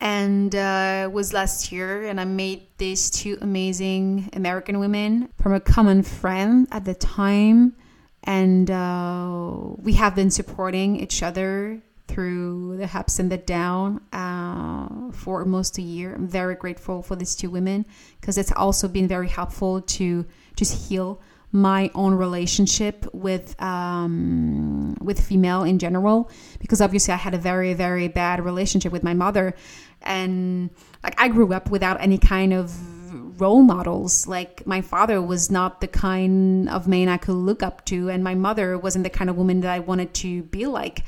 And 0.00 0.54
uh, 0.54 1.08
was 1.12 1.32
last 1.32 1.70
year, 1.70 2.04
and 2.08 2.20
I 2.20 2.24
made 2.24 2.66
these 2.78 3.08
two 3.08 3.38
amazing 3.40 4.30
American 4.32 4.80
women 4.80 5.28
from 5.40 5.52
a 5.52 5.60
common 5.60 6.02
friend 6.02 6.66
at 6.72 6.84
the 6.84 6.94
time. 6.94 7.76
And 8.24 8.68
uh, 8.68 9.54
we 9.78 9.92
have 9.94 10.16
been 10.16 10.30
supporting 10.30 10.96
each 10.96 11.22
other 11.22 11.82
through 12.08 12.76
the 12.76 12.90
ups 12.96 13.18
and 13.18 13.30
the 13.30 13.38
down 13.38 14.00
uh, 14.12 15.10
for 15.12 15.40
almost 15.40 15.78
a 15.78 15.82
year. 15.82 16.14
I'm 16.14 16.28
very 16.28 16.54
grateful 16.54 17.02
for 17.02 17.16
these 17.16 17.34
two 17.34 17.50
women 17.50 17.86
because 18.20 18.38
it's 18.38 18.52
also 18.52 18.88
been 18.88 19.08
very 19.08 19.28
helpful 19.28 19.80
to 19.82 20.26
just 20.56 20.88
heal 20.88 21.20
my 21.52 21.90
own 21.94 22.14
relationship 22.14 23.06
with 23.12 23.60
um, 23.62 24.96
with 25.00 25.20
female 25.20 25.64
in 25.64 25.78
general 25.78 26.30
because 26.58 26.80
obviously 26.80 27.12
I 27.12 27.18
had 27.18 27.34
a 27.34 27.38
very 27.38 27.74
very 27.74 28.08
bad 28.08 28.42
relationship 28.44 28.90
with 28.90 29.02
my 29.02 29.14
mother. 29.14 29.54
And 30.00 30.70
like 31.04 31.20
I 31.20 31.28
grew 31.28 31.52
up 31.52 31.70
without 31.70 32.00
any 32.00 32.18
kind 32.18 32.52
of 32.52 33.40
role 33.40 33.62
models. 33.62 34.26
Like 34.26 34.66
my 34.66 34.80
father 34.80 35.20
was 35.20 35.50
not 35.50 35.80
the 35.80 35.88
kind 35.88 36.68
of 36.68 36.88
man 36.88 37.08
I 37.08 37.18
could 37.18 37.34
look 37.34 37.62
up 37.62 37.84
to 37.86 38.08
and 38.08 38.24
my 38.24 38.34
mother 38.34 38.78
wasn't 38.78 39.04
the 39.04 39.10
kind 39.10 39.28
of 39.28 39.36
woman 39.36 39.60
that 39.60 39.70
I 39.70 39.80
wanted 39.80 40.14
to 40.14 40.42
be 40.44 40.66
like 40.66 41.04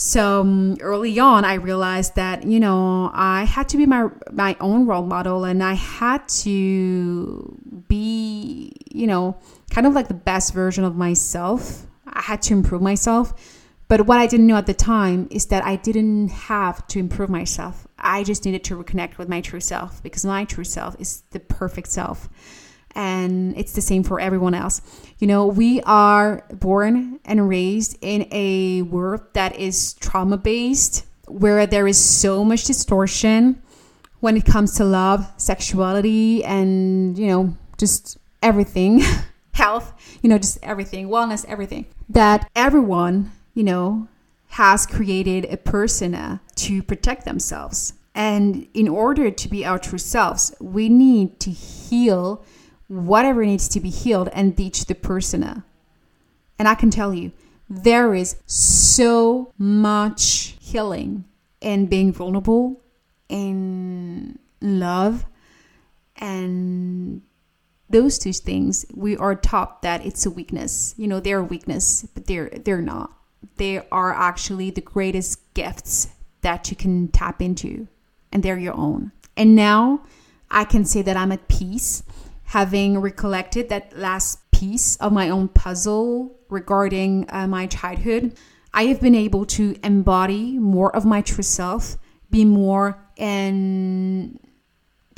so 0.00 0.40
um, 0.40 0.78
early 0.80 1.18
on, 1.18 1.44
I 1.44 1.54
realized 1.54 2.14
that 2.14 2.44
you 2.44 2.58
know 2.58 3.10
I 3.12 3.44
had 3.44 3.68
to 3.68 3.76
be 3.76 3.84
my 3.84 4.08
my 4.32 4.56
own 4.58 4.86
role 4.86 5.04
model, 5.04 5.44
and 5.44 5.62
I 5.62 5.74
had 5.74 6.26
to 6.40 7.84
be 7.86 8.72
you 8.90 9.06
know 9.06 9.36
kind 9.70 9.86
of 9.86 9.92
like 9.92 10.08
the 10.08 10.14
best 10.14 10.54
version 10.54 10.84
of 10.84 10.96
myself. 10.96 11.86
I 12.06 12.22
had 12.22 12.40
to 12.42 12.54
improve 12.54 12.80
myself. 12.80 13.34
But 13.88 14.06
what 14.06 14.18
I 14.18 14.26
didn't 14.26 14.46
know 14.46 14.56
at 14.56 14.64
the 14.64 14.72
time 14.72 15.28
is 15.30 15.46
that 15.46 15.66
I 15.66 15.76
didn't 15.76 16.28
have 16.28 16.86
to 16.86 16.98
improve 16.98 17.28
myself. 17.28 17.86
I 17.98 18.24
just 18.24 18.46
needed 18.46 18.64
to 18.64 18.82
reconnect 18.82 19.18
with 19.18 19.28
my 19.28 19.42
true 19.42 19.60
self 19.60 20.02
because 20.02 20.24
my 20.24 20.46
true 20.46 20.64
self 20.64 20.98
is 20.98 21.24
the 21.32 21.40
perfect 21.40 21.88
self 21.88 22.30
and 22.94 23.56
it's 23.56 23.72
the 23.72 23.80
same 23.80 24.02
for 24.02 24.20
everyone 24.20 24.54
else. 24.54 24.80
You 25.18 25.26
know, 25.26 25.46
we 25.46 25.80
are 25.82 26.44
born 26.52 27.20
and 27.24 27.48
raised 27.48 27.98
in 28.00 28.26
a 28.32 28.82
world 28.82 29.22
that 29.34 29.56
is 29.56 29.94
trauma 29.94 30.36
based, 30.36 31.06
where 31.26 31.66
there 31.66 31.86
is 31.86 31.98
so 32.02 32.44
much 32.44 32.64
distortion 32.64 33.62
when 34.20 34.36
it 34.36 34.44
comes 34.44 34.74
to 34.76 34.84
love, 34.84 35.30
sexuality, 35.36 36.44
and, 36.44 37.18
you 37.18 37.26
know, 37.28 37.56
just 37.78 38.18
everything 38.42 39.02
health, 39.52 40.18
you 40.22 40.28
know, 40.28 40.38
just 40.38 40.58
everything, 40.62 41.08
wellness, 41.08 41.44
everything. 41.46 41.86
That 42.08 42.50
everyone, 42.54 43.32
you 43.54 43.64
know, 43.64 44.08
has 44.48 44.86
created 44.86 45.46
a 45.46 45.56
persona 45.56 46.40
to 46.56 46.82
protect 46.82 47.24
themselves. 47.24 47.94
And 48.14 48.66
in 48.74 48.88
order 48.88 49.30
to 49.30 49.48
be 49.48 49.64
our 49.64 49.78
true 49.78 49.98
selves, 49.98 50.54
we 50.60 50.88
need 50.88 51.38
to 51.40 51.50
heal 51.50 52.44
whatever 52.90 53.44
needs 53.44 53.68
to 53.68 53.78
be 53.78 53.88
healed 53.88 54.28
and 54.32 54.56
teach 54.56 54.86
the 54.86 54.94
persona. 54.96 55.64
And 56.58 56.66
I 56.66 56.74
can 56.74 56.90
tell 56.90 57.14
you, 57.14 57.30
there 57.68 58.14
is 58.14 58.36
so 58.46 59.52
much 59.56 60.56
healing 60.60 61.24
in 61.60 61.86
being 61.86 62.12
vulnerable, 62.12 62.82
in 63.28 64.40
love, 64.60 65.24
and 66.16 67.22
those 67.88 68.18
two 68.18 68.32
things 68.32 68.84
we 68.92 69.16
are 69.16 69.36
taught 69.36 69.82
that 69.82 70.04
it's 70.04 70.26
a 70.26 70.30
weakness. 70.30 70.94
You 70.96 71.06
know, 71.06 71.20
they're 71.20 71.38
a 71.38 71.44
weakness, 71.44 72.06
but 72.12 72.26
they're 72.26 72.50
they're 72.50 72.82
not. 72.82 73.12
They 73.56 73.82
are 73.92 74.12
actually 74.12 74.70
the 74.70 74.80
greatest 74.80 75.54
gifts 75.54 76.08
that 76.40 76.70
you 76.70 76.76
can 76.76 77.06
tap 77.08 77.40
into, 77.40 77.86
and 78.32 78.42
they're 78.42 78.58
your 78.58 78.76
own. 78.76 79.12
And 79.36 79.54
now 79.54 80.02
I 80.50 80.64
can 80.64 80.84
say 80.84 81.02
that 81.02 81.16
I'm 81.16 81.30
at 81.30 81.46
peace 81.46 82.02
having 82.50 82.98
recollected 82.98 83.68
that 83.68 83.96
last 83.96 84.38
piece 84.50 84.96
of 84.96 85.12
my 85.12 85.30
own 85.30 85.46
puzzle 85.48 86.36
regarding 86.48 87.24
uh, 87.30 87.46
my 87.46 87.66
childhood, 87.66 88.36
I 88.74 88.84
have 88.84 89.00
been 89.00 89.14
able 89.14 89.46
to 89.46 89.76
embody 89.84 90.58
more 90.58 90.94
of 90.94 91.04
my 91.04 91.22
true 91.22 91.44
self, 91.44 91.96
be 92.30 92.44
more 92.44 92.98
and 93.16 94.38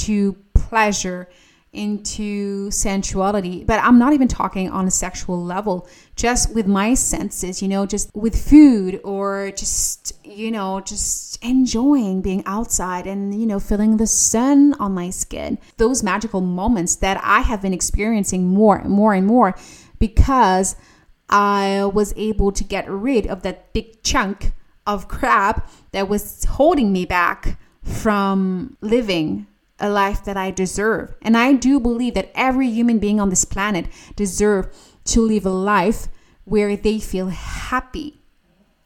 into 0.09 0.37
pleasure 0.55 1.29
into 1.73 2.71
sensuality, 2.71 3.65
but 3.65 3.83
I'm 3.83 3.99
not 3.99 4.13
even 4.13 4.29
talking 4.29 4.69
on 4.69 4.87
a 4.87 4.91
sexual 4.91 5.43
level, 5.43 5.89
just 6.17 6.55
with 6.55 6.67
my 6.67 6.93
senses, 6.93 7.63
you 7.63 7.69
know, 7.69 7.87
just 7.87 8.11
with 8.15 8.37
food 8.37 9.01
or 9.05 9.53
just, 9.53 10.13
you 10.23 10.51
know, 10.51 10.81
just 10.81 11.43
enjoying 11.43 12.21
being 12.21 12.43
outside 12.45 13.07
and, 13.07 13.41
you 13.41 13.47
know, 13.47 13.59
feeling 13.59 13.97
the 13.97 14.07
sun 14.07 14.75
on 14.75 14.93
my 14.93 15.09
skin. 15.09 15.59
Those 15.79 16.03
magical 16.03 16.43
moments 16.43 16.97
that 16.97 17.19
I 17.23 17.41
have 17.41 17.63
been 17.63 17.73
experiencing 17.73 18.49
more 18.49 18.77
and 18.77 18.91
more 18.91 19.15
and 19.15 19.27
more 19.27 19.57
because 19.99 20.77
I 21.31 21.91
was 21.95 22.13
able 22.17 22.53
to 22.53 22.65
get 22.65 22.89
rid 22.91 23.27
of 23.27 23.43
that 23.43 23.73
big 23.73 24.03
chunk 24.03 24.53
of 24.87 25.09
crap 25.09 25.71
that 25.93 26.09
was 26.09 26.45
holding 26.45 26.93
me 26.93 27.07
back 27.07 27.59
from 27.83 28.77
living 28.83 29.47
a 29.83 29.91
life 29.91 30.25
that 30.25 30.37
I 30.37 30.53
deserve. 30.53 31.15
And 31.21 31.37
I 31.37 31.53
do 31.53 31.81
believe 31.81 32.15
that 32.15 32.31
every 32.35 32.71
human 32.71 32.99
being 33.01 33.21
on 33.21 33.29
this 33.29 33.45
planet 33.45 33.87
deserve 34.17 34.73
to 35.07 35.21
live 35.21 35.45
a 35.45 35.51
life 35.51 36.07
where 36.45 36.77
they 36.77 37.01
feel 37.01 37.29
happy, 37.29 38.23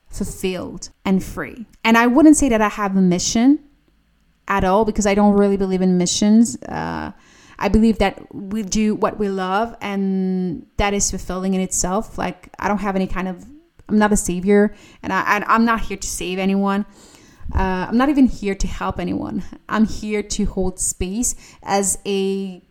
fulfilled, 0.08 0.88
and 1.04 1.22
free. 1.22 1.66
And 1.84 1.98
I 1.98 2.06
wouldn't 2.06 2.38
say 2.38 2.48
that 2.48 2.62
I 2.62 2.70
have 2.70 2.96
a 2.96 3.00
mission 3.00 3.60
at 4.48 4.64
all 4.64 4.86
because 4.86 5.06
I 5.06 5.14
don't 5.14 5.34
really 5.34 5.58
believe 5.58 5.82
in 5.82 5.98
missions. 5.98 6.56
Uh, 6.62 7.12
I 7.58 7.68
believe 7.68 7.98
that 7.98 8.34
we 8.34 8.62
do 8.62 8.94
what 8.94 9.18
we 9.18 9.28
love 9.28 9.76
and 9.82 10.66
that 10.78 10.94
is 10.94 11.10
fulfilling 11.10 11.52
in 11.54 11.60
itself. 11.60 12.16
Like, 12.16 12.48
I 12.58 12.68
don't 12.68 12.78
have 12.78 12.96
any 12.96 13.06
kind 13.06 13.28
of, 13.28 13.44
I'm 13.88 13.98
not 13.98 14.12
a 14.12 14.16
savior 14.16 14.74
and 15.02 15.12
I, 15.12 15.44
I'm 15.46 15.64
not 15.66 15.80
here 15.80 15.96
to 15.96 16.06
save 16.06 16.38
anyone. 16.38 16.86
Uh, 17.54 17.86
I'm 17.88 17.96
not 17.96 18.08
even 18.08 18.26
here 18.26 18.54
to 18.54 18.66
help 18.66 18.98
anyone. 18.98 19.42
I'm 19.68 19.86
here 19.86 20.22
to 20.22 20.44
hold 20.46 20.80
space 20.80 21.34
as 21.62 21.98
a 22.06 22.62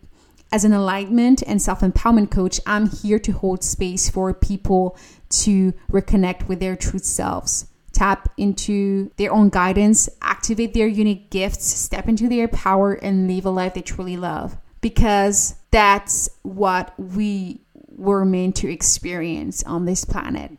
as 0.52 0.64
an 0.64 0.72
alignment 0.72 1.42
and 1.44 1.60
self-empowerment 1.60 2.30
coach. 2.30 2.60
I'm 2.66 2.88
here 2.88 3.18
to 3.18 3.32
hold 3.32 3.64
space 3.64 4.08
for 4.08 4.32
people 4.32 4.96
to 5.28 5.72
reconnect 5.90 6.46
with 6.46 6.60
their 6.60 6.76
true 6.76 7.00
selves, 7.00 7.66
tap 7.92 8.28
into 8.36 9.10
their 9.16 9.32
own 9.32 9.48
guidance, 9.48 10.08
activate 10.22 10.72
their 10.72 10.86
unique 10.86 11.30
gifts, 11.30 11.66
step 11.66 12.08
into 12.08 12.28
their 12.28 12.46
power 12.46 12.94
and 12.94 13.26
live 13.26 13.44
a 13.44 13.50
life 13.50 13.74
they 13.74 13.82
truly 13.82 14.16
love 14.16 14.56
because 14.80 15.56
that's 15.72 16.28
what 16.42 16.94
we 16.96 17.60
were 17.88 18.24
meant 18.24 18.54
to 18.56 18.70
experience 18.70 19.64
on 19.64 19.84
this 19.84 20.04
planet. 20.04 20.52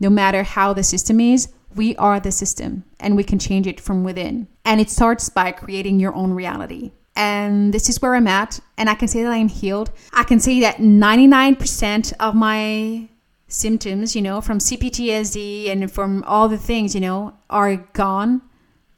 No 0.00 0.08
matter 0.08 0.42
how 0.42 0.72
the 0.72 0.82
system 0.82 1.20
is, 1.20 1.48
we 1.76 1.96
are 1.96 2.20
the 2.20 2.32
system 2.32 2.84
and 3.00 3.16
we 3.16 3.24
can 3.24 3.38
change 3.38 3.66
it 3.66 3.80
from 3.80 4.04
within. 4.04 4.48
And 4.64 4.80
it 4.80 4.90
starts 4.90 5.28
by 5.28 5.52
creating 5.52 6.00
your 6.00 6.14
own 6.14 6.32
reality. 6.32 6.92
And 7.16 7.72
this 7.72 7.88
is 7.88 8.02
where 8.02 8.14
I'm 8.14 8.26
at. 8.26 8.60
And 8.76 8.90
I 8.90 8.94
can 8.94 9.08
say 9.08 9.22
that 9.22 9.32
I'm 9.32 9.48
healed. 9.48 9.92
I 10.12 10.24
can 10.24 10.40
say 10.40 10.60
that 10.60 10.78
99% 10.78 12.12
of 12.18 12.34
my 12.34 13.08
symptoms, 13.46 14.16
you 14.16 14.22
know, 14.22 14.40
from 14.40 14.58
CPTSD 14.58 15.70
and 15.70 15.90
from 15.90 16.24
all 16.24 16.48
the 16.48 16.58
things, 16.58 16.94
you 16.94 17.00
know, 17.00 17.34
are 17.50 17.76
gone 17.76 18.42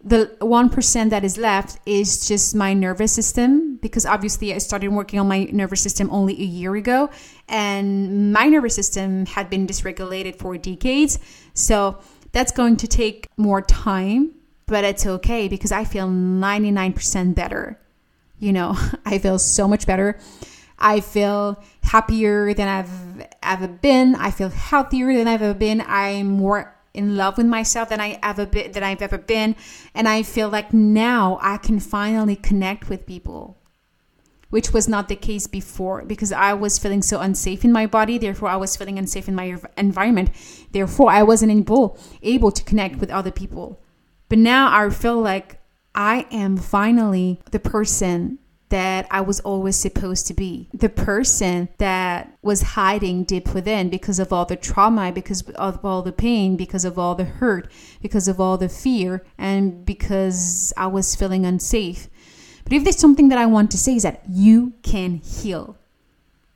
the 0.07 0.31
1% 0.41 1.11
that 1.11 1.25
is 1.25 1.37
left 1.37 1.81
is 1.85 2.29
just 2.29 2.55
my 2.55 2.73
nervous 2.73 3.11
system 3.11 3.77
because 3.83 4.07
obviously 4.07 4.55
I 4.55 4.59
started 4.59 4.89
working 4.89 5.19
on 5.19 5.27
my 5.27 5.49
nervous 5.51 5.81
system 5.81 6.09
only 6.13 6.35
a 6.35 6.45
year 6.45 6.77
ago 6.77 7.11
and 7.49 8.33
my 8.33 8.47
nervous 8.47 8.77
system 8.77 9.27
had 9.27 9.51
been 9.51 9.67
dysregulated 9.67 10.37
for 10.37 10.57
decades. 10.57 11.19
So 11.55 11.99
that's 12.37 12.53
going 12.53 12.77
to 12.77 12.87
take 12.87 13.31
more 13.39 13.63
time, 13.63 14.31
but 14.67 14.85
it's 14.85 15.07
okay 15.07 15.49
because 15.49 15.73
I 15.73 15.85
feel 15.85 16.07
99% 16.07 17.35
better. 17.35 17.81
You 18.39 18.53
know, 18.53 18.77
I 19.07 19.17
feel 19.17 19.39
so 19.39 19.67
much 19.67 19.87
better. 19.87 20.19
I 20.79 21.01
feel 21.01 21.65
happier 21.83 22.53
than 22.53 22.69
I've 22.69 23.27
ever 23.43 23.67
been. 23.67 24.15
I 24.17 24.31
feel 24.31 24.51
healthier 24.51 25.15
than 25.17 25.27
I've 25.27 25.41
ever 25.41 25.59
been. 25.59 25.83
I'm 25.87 26.27
more 26.27 26.77
in 26.93 27.17
love 27.17 27.39
with 27.39 27.47
myself 27.47 27.89
than 27.89 28.01
I 28.01 28.19
ever 28.23 28.45
been 28.45 28.73
than 28.73 28.83
I've 28.83 29.03
ever 29.03 29.19
been 29.19 29.55
and 29.95 30.09
I 30.09 30.23
feel 30.23 30.49
like 30.49 30.73
now 30.73 31.39
I 31.43 31.59
can 31.59 31.79
finally 31.79 32.37
connect 32.37 32.89
with 32.89 33.05
people 33.07 33.59
which 34.51 34.73
was 34.73 34.89
not 34.89 35.09
the 35.09 35.17
case 35.17 35.47
before 35.47 36.03
because 36.05 36.33
I 36.33 36.53
was 36.55 36.79
feeling 36.79 37.03
so 37.03 37.21
unsafe 37.21 37.65
in 37.65 37.73
my 37.73 37.87
body 37.87 38.19
therefore 38.19 38.49
I 38.49 38.57
was 38.57 38.77
feeling 38.77 38.99
unsafe 38.99 39.29
in 39.29 39.35
my 39.35 39.57
environment 39.77 40.31
therefore 40.73 41.11
I 41.11 41.23
wasn't 41.23 41.53
able 41.53 41.99
able 42.23 42.53
to 42.53 42.65
connect 42.65 42.97
with 42.97 43.11
other 43.11 43.31
people 43.31 43.83
but 44.29 44.39
now 44.39 44.77
I 44.77 44.91
feel 44.91 45.21
like 45.21 45.61
I 45.95 46.27
am 46.31 46.57
finally 46.57 47.41
the 47.51 47.59
person 47.59 48.39
that 48.69 49.07
I 49.11 49.21
was 49.21 49.41
always 49.41 49.77
supposed 49.77 50.27
to 50.27 50.35
be. 50.35 50.69
The 50.75 50.89
person 50.89 51.69
that 51.79 52.37
was 52.43 52.63
hiding 52.63 53.25
deep 53.25 53.55
within 53.55 53.91
because 53.91 54.19
of 54.19 54.33
all 54.33 54.45
the 54.45 54.57
trauma, 54.57 55.13
because 55.13 55.43
of 55.43 55.85
all 55.85 56.03
the 56.03 56.13
pain, 56.13 56.57
because 56.57 56.85
of 56.85 56.99
all 56.99 57.15
the 57.15 57.25
hurt, 57.25 57.71
because 58.03 58.27
of 58.27 58.41
all 58.41 58.59
the 58.59 58.69
fear, 58.69 59.25
and 59.39 59.85
because 59.85 60.73
I 60.77 60.89
was 60.89 61.15
feeling 61.15 61.47
unsafe. 61.47 62.09
But 62.67 62.73
if 62.73 62.83
there's 62.83 62.99
something 62.99 63.29
that 63.29 63.39
I 63.39 63.47
want 63.47 63.71
to 63.71 63.79
say 63.79 63.95
is 63.95 64.03
that 64.03 64.23
you 64.29 64.73
can 64.83 65.15
heal. 65.19 65.77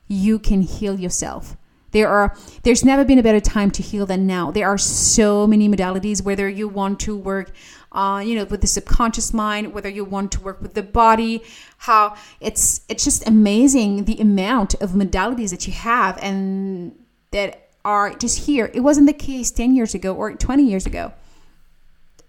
You 0.08 0.40
can 0.40 0.62
heal 0.62 0.98
yourself. 0.98 1.56
There 1.92 2.08
are 2.08 2.36
there's 2.64 2.84
never 2.84 3.04
been 3.04 3.18
a 3.18 3.22
better 3.22 3.40
time 3.40 3.70
to 3.72 3.82
heal 3.82 4.06
than 4.06 4.26
now. 4.26 4.50
There 4.50 4.66
are 4.66 4.78
so 4.78 5.46
many 5.46 5.68
modalities 5.68 6.22
whether 6.22 6.48
you 6.48 6.68
want 6.68 6.98
to 7.00 7.16
work 7.16 7.52
uh, 7.92 8.22
you 8.24 8.36
know, 8.36 8.44
with 8.44 8.60
the 8.60 8.66
subconscious 8.66 9.32
mind, 9.34 9.72
whether 9.72 9.88
you 9.88 10.04
want 10.04 10.30
to 10.32 10.40
work 10.40 10.60
with 10.62 10.74
the 10.74 10.82
body, 10.82 11.42
how 11.78 12.16
it's 12.40 12.82
it's 12.88 13.04
just 13.04 13.26
amazing 13.26 14.04
the 14.04 14.18
amount 14.20 14.74
of 14.74 14.90
modalities 14.90 15.50
that 15.50 15.66
you 15.66 15.72
have 15.72 16.18
and 16.22 16.96
that 17.32 17.68
are 17.84 18.14
just 18.14 18.46
here. 18.46 18.70
It 18.74 18.80
wasn't 18.80 19.06
the 19.06 19.12
case 19.12 19.50
10 19.50 19.74
years 19.74 19.94
ago 19.94 20.14
or 20.14 20.32
20 20.34 20.62
years 20.62 20.86
ago. 20.86 21.12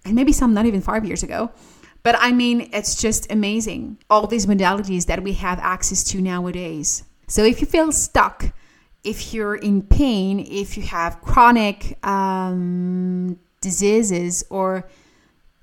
And 0.05 0.15
maybe 0.15 0.31
some 0.31 0.53
not 0.53 0.65
even 0.65 0.81
5 0.81 1.05
years 1.05 1.21
ago. 1.21 1.51
But 2.03 2.15
I 2.19 2.31
mean, 2.31 2.69
it's 2.73 2.95
just 2.95 3.31
amazing 3.31 3.97
all 4.09 4.27
these 4.27 4.45
modalities 4.45 5.05
that 5.05 5.23
we 5.23 5.33
have 5.33 5.59
access 5.59 6.03
to 6.05 6.21
nowadays. 6.21 7.03
So 7.27 7.43
if 7.43 7.61
you 7.61 7.67
feel 7.67 7.91
stuck, 7.91 8.53
if 9.03 9.33
you're 9.33 9.55
in 9.55 9.83
pain, 9.83 10.39
if 10.39 10.77
you 10.77 10.83
have 10.83 11.21
chronic 11.21 12.03
um, 12.05 13.39
diseases 13.61 14.43
or 14.49 14.87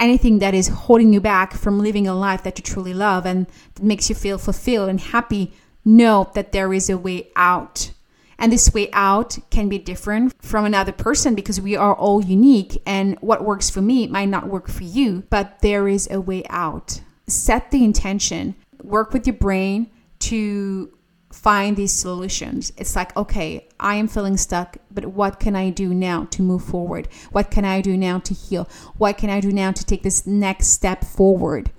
anything 0.01 0.39
that 0.39 0.55
is 0.55 0.69
holding 0.69 1.13
you 1.13 1.21
back 1.21 1.53
from 1.53 1.79
living 1.79 2.07
a 2.07 2.15
life 2.15 2.43
that 2.45 2.59
you 2.59 2.63
truly 2.63 2.95
love 2.95 3.27
and 3.27 3.47
makes 3.81 4.09
you 4.09 4.15
feel 4.15 4.39
fulfilled 4.39 4.89
and 4.89 5.01
happy, 5.01 5.53
know 5.85 6.31
that 6.35 6.53
there 6.53 6.73
is 6.73 6.89
a 6.89 6.97
way 6.97 7.29
out. 7.35 7.93
And 8.39 8.53
this 8.53 8.73
way 8.73 8.89
out 8.93 9.39
can 9.51 9.69
be 9.69 9.79
different 9.79 10.33
from 10.41 10.65
another 10.65 10.93
person 10.93 11.35
because 11.35 11.61
we 11.61 11.75
are 11.75 11.95
all 11.95 12.25
unique, 12.25 12.81
and 12.87 13.19
what 13.21 13.45
works 13.45 13.69
for 13.69 13.81
me 13.81 14.07
might 14.07 14.29
not 14.29 14.47
work 14.47 14.69
for 14.69 14.85
you, 14.85 15.25
but 15.29 15.59
there 15.61 15.89
is 15.89 16.09
a 16.11 16.21
way 16.21 16.45
out. 16.49 17.01
Set 17.27 17.71
the 17.71 17.85
intention, 17.85 18.55
work 18.83 19.13
with 19.13 19.27
your 19.27 19.37
brain 19.37 19.91
to 20.21 20.93
find 21.33 21.77
these 21.77 21.93
solutions. 21.93 22.73
It's 22.77 22.97
like, 22.97 23.17
okay, 23.17 23.69
I 23.79 23.97
am 23.97 24.09
feeling 24.09 24.37
stuck, 24.37 24.79
but 24.91 25.07
what 25.07 25.41
can 25.41 25.55
I 25.57 25.71
do 25.71 25.93
now 25.93 26.25
to 26.31 26.43
move 26.43 26.65
forward? 26.65 27.09
What 27.33 27.51
can 27.51 27.65
I 27.65 27.81
do 27.81 27.97
now 27.97 28.19
to 28.21 28.35
heal? 28.35 28.69
What 28.97 29.19
can 29.19 29.31
I 29.31 29.41
do 29.41 29.53
now 29.53 29.73
to 29.73 29.85
take 29.85 30.03
this 30.03 30.27
next 30.27 30.69
step 30.69 31.05
forward? 31.05 31.71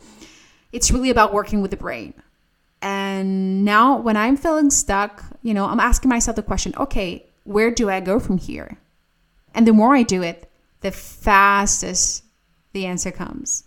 It's 0.71 0.91
really 0.91 1.09
about 1.09 1.33
working 1.33 1.61
with 1.61 1.71
the 1.71 1.77
brain. 1.77 2.13
And 2.81 3.65
now, 3.65 3.97
when 3.97 4.15
I'm 4.15 4.37
feeling 4.37 4.69
stuck, 4.69 5.23
you 5.41 5.53
know, 5.53 5.65
I'm 5.65 5.79
asking 5.79 6.09
myself 6.09 6.35
the 6.35 6.43
question 6.43 6.73
okay, 6.77 7.25
where 7.43 7.71
do 7.71 7.89
I 7.89 7.99
go 7.99 8.19
from 8.19 8.37
here? 8.37 8.77
And 9.53 9.67
the 9.67 9.73
more 9.73 9.95
I 9.95 10.03
do 10.03 10.21
it, 10.21 10.49
the 10.81 10.91
fastest 10.91 12.23
the 12.73 12.85
answer 12.85 13.11
comes. 13.11 13.63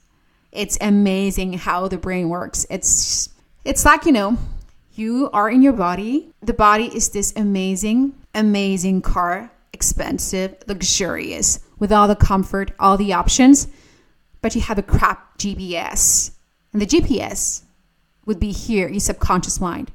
It's 0.53 0.79
amazing 0.81 1.55
how 1.55 1.89
the 1.89 1.99
brain 1.99 2.29
works. 2.29 2.67
It's 2.71 3.29
it's 3.65 3.85
like, 3.85 4.07
you 4.07 4.13
know, 4.13 4.39
you 4.95 5.31
are 5.33 5.51
in 5.51 5.63
your 5.63 5.73
body. 5.73 6.31
The 6.43 6.53
body 6.53 6.87
is 6.95 7.11
this 7.11 7.33
amazing, 7.37 8.15
amazing 8.35 9.03
car, 9.03 9.51
expensive, 9.73 10.57
luxurious, 10.67 11.61
with 11.79 11.93
all 11.93 12.09
the 12.09 12.17
comfort, 12.17 12.73
all 12.79 12.97
the 12.97 13.13
options, 13.13 13.69
but 14.41 14.55
you 14.55 14.61
have 14.61 14.79
a 14.79 14.83
crap 14.83 15.39
GPS. 15.39 16.33
And 16.73 16.83
the 16.83 16.87
GPS 16.87 17.63
would 18.27 18.41
be 18.41 18.53
here, 18.53 18.89
your 18.89 19.01
subconscious 19.01 19.61
mind, 19.61 19.91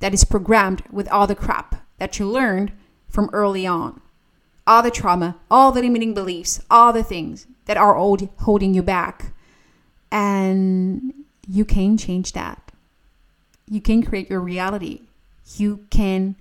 that 0.00 0.14
is 0.14 0.24
programmed 0.24 0.82
with 0.90 1.08
all 1.08 1.26
the 1.26 1.34
crap 1.34 1.86
that 1.98 2.18
you 2.18 2.28
learned 2.28 2.72
from 3.08 3.30
early 3.32 3.66
on. 3.66 4.00
All 4.66 4.82
the 4.82 4.90
trauma, 4.90 5.36
all 5.50 5.72
the 5.72 5.82
limiting 5.82 6.14
beliefs, 6.14 6.60
all 6.70 6.92
the 6.92 7.02
things 7.02 7.46
that 7.66 7.76
are 7.76 7.96
old, 7.96 8.28
holding 8.40 8.74
you 8.74 8.82
back. 8.82 9.32
And 10.12 11.12
you 11.46 11.64
can 11.64 11.96
change 11.96 12.32
that 12.32 12.70
you 13.70 13.80
can 13.80 14.02
create 14.02 14.28
your 14.28 14.40
reality. 14.40 15.02
You 15.56 15.86
can 15.90 16.34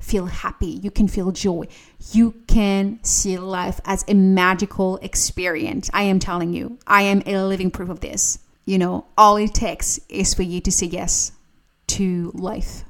feel 0.00 0.26
happy. 0.26 0.80
You 0.82 0.90
can 0.90 1.06
feel 1.06 1.30
joy. 1.30 1.68
You 2.12 2.34
can 2.46 2.98
see 3.04 3.38
life 3.38 3.80
as 3.84 4.02
a 4.08 4.14
magical 4.14 4.96
experience. 5.02 5.90
I 5.92 6.04
am 6.04 6.18
telling 6.18 6.54
you, 6.54 6.78
I 6.86 7.02
am 7.02 7.22
a 7.26 7.44
living 7.44 7.70
proof 7.70 7.90
of 7.90 8.00
this. 8.00 8.38
You 8.70 8.78
know, 8.78 9.04
all 9.18 9.36
it 9.36 9.52
takes 9.52 9.98
is 10.08 10.32
for 10.32 10.44
you 10.44 10.60
to 10.60 10.70
say 10.70 10.86
yes 10.86 11.32
to 11.88 12.30
life. 12.34 12.84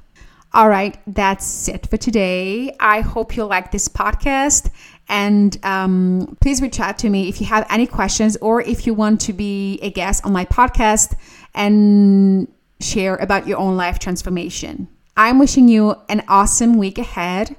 All 0.53 0.69
right, 0.69 0.95
that's 1.07 1.67
it 1.67 1.87
for 1.87 1.97
today. 1.97 2.75
I 2.79 3.01
hope 3.01 3.35
you 3.35 3.45
like 3.45 3.71
this 3.71 3.87
podcast. 3.87 4.69
And 5.09 5.57
um, 5.65 6.37
please 6.39 6.61
reach 6.61 6.79
out 6.79 6.99
to 6.99 7.09
me 7.09 7.29
if 7.29 7.41
you 7.41 7.47
have 7.47 7.65
any 7.69 7.87
questions 7.87 8.37
or 8.37 8.61
if 8.61 8.85
you 8.85 8.93
want 8.93 9.21
to 9.21 9.33
be 9.33 9.79
a 9.81 9.89
guest 9.89 10.23
on 10.23 10.33
my 10.33 10.45
podcast. 10.45 11.15
And 11.55 12.47
share 12.79 13.15
about 13.15 13.47
your 13.47 13.57
own 13.57 13.75
life 13.75 13.97
transformation. 13.97 14.87
I'm 15.17 15.39
wishing 15.39 15.67
you 15.67 15.95
an 16.09 16.23
awesome 16.27 16.77
week 16.77 16.97
ahead, 16.97 17.55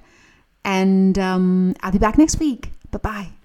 and 0.64 1.18
um, 1.18 1.74
I'll 1.80 1.92
be 1.92 1.98
back 1.98 2.18
next 2.18 2.38
week. 2.38 2.70
Bye 2.92 2.98
bye. 2.98 3.41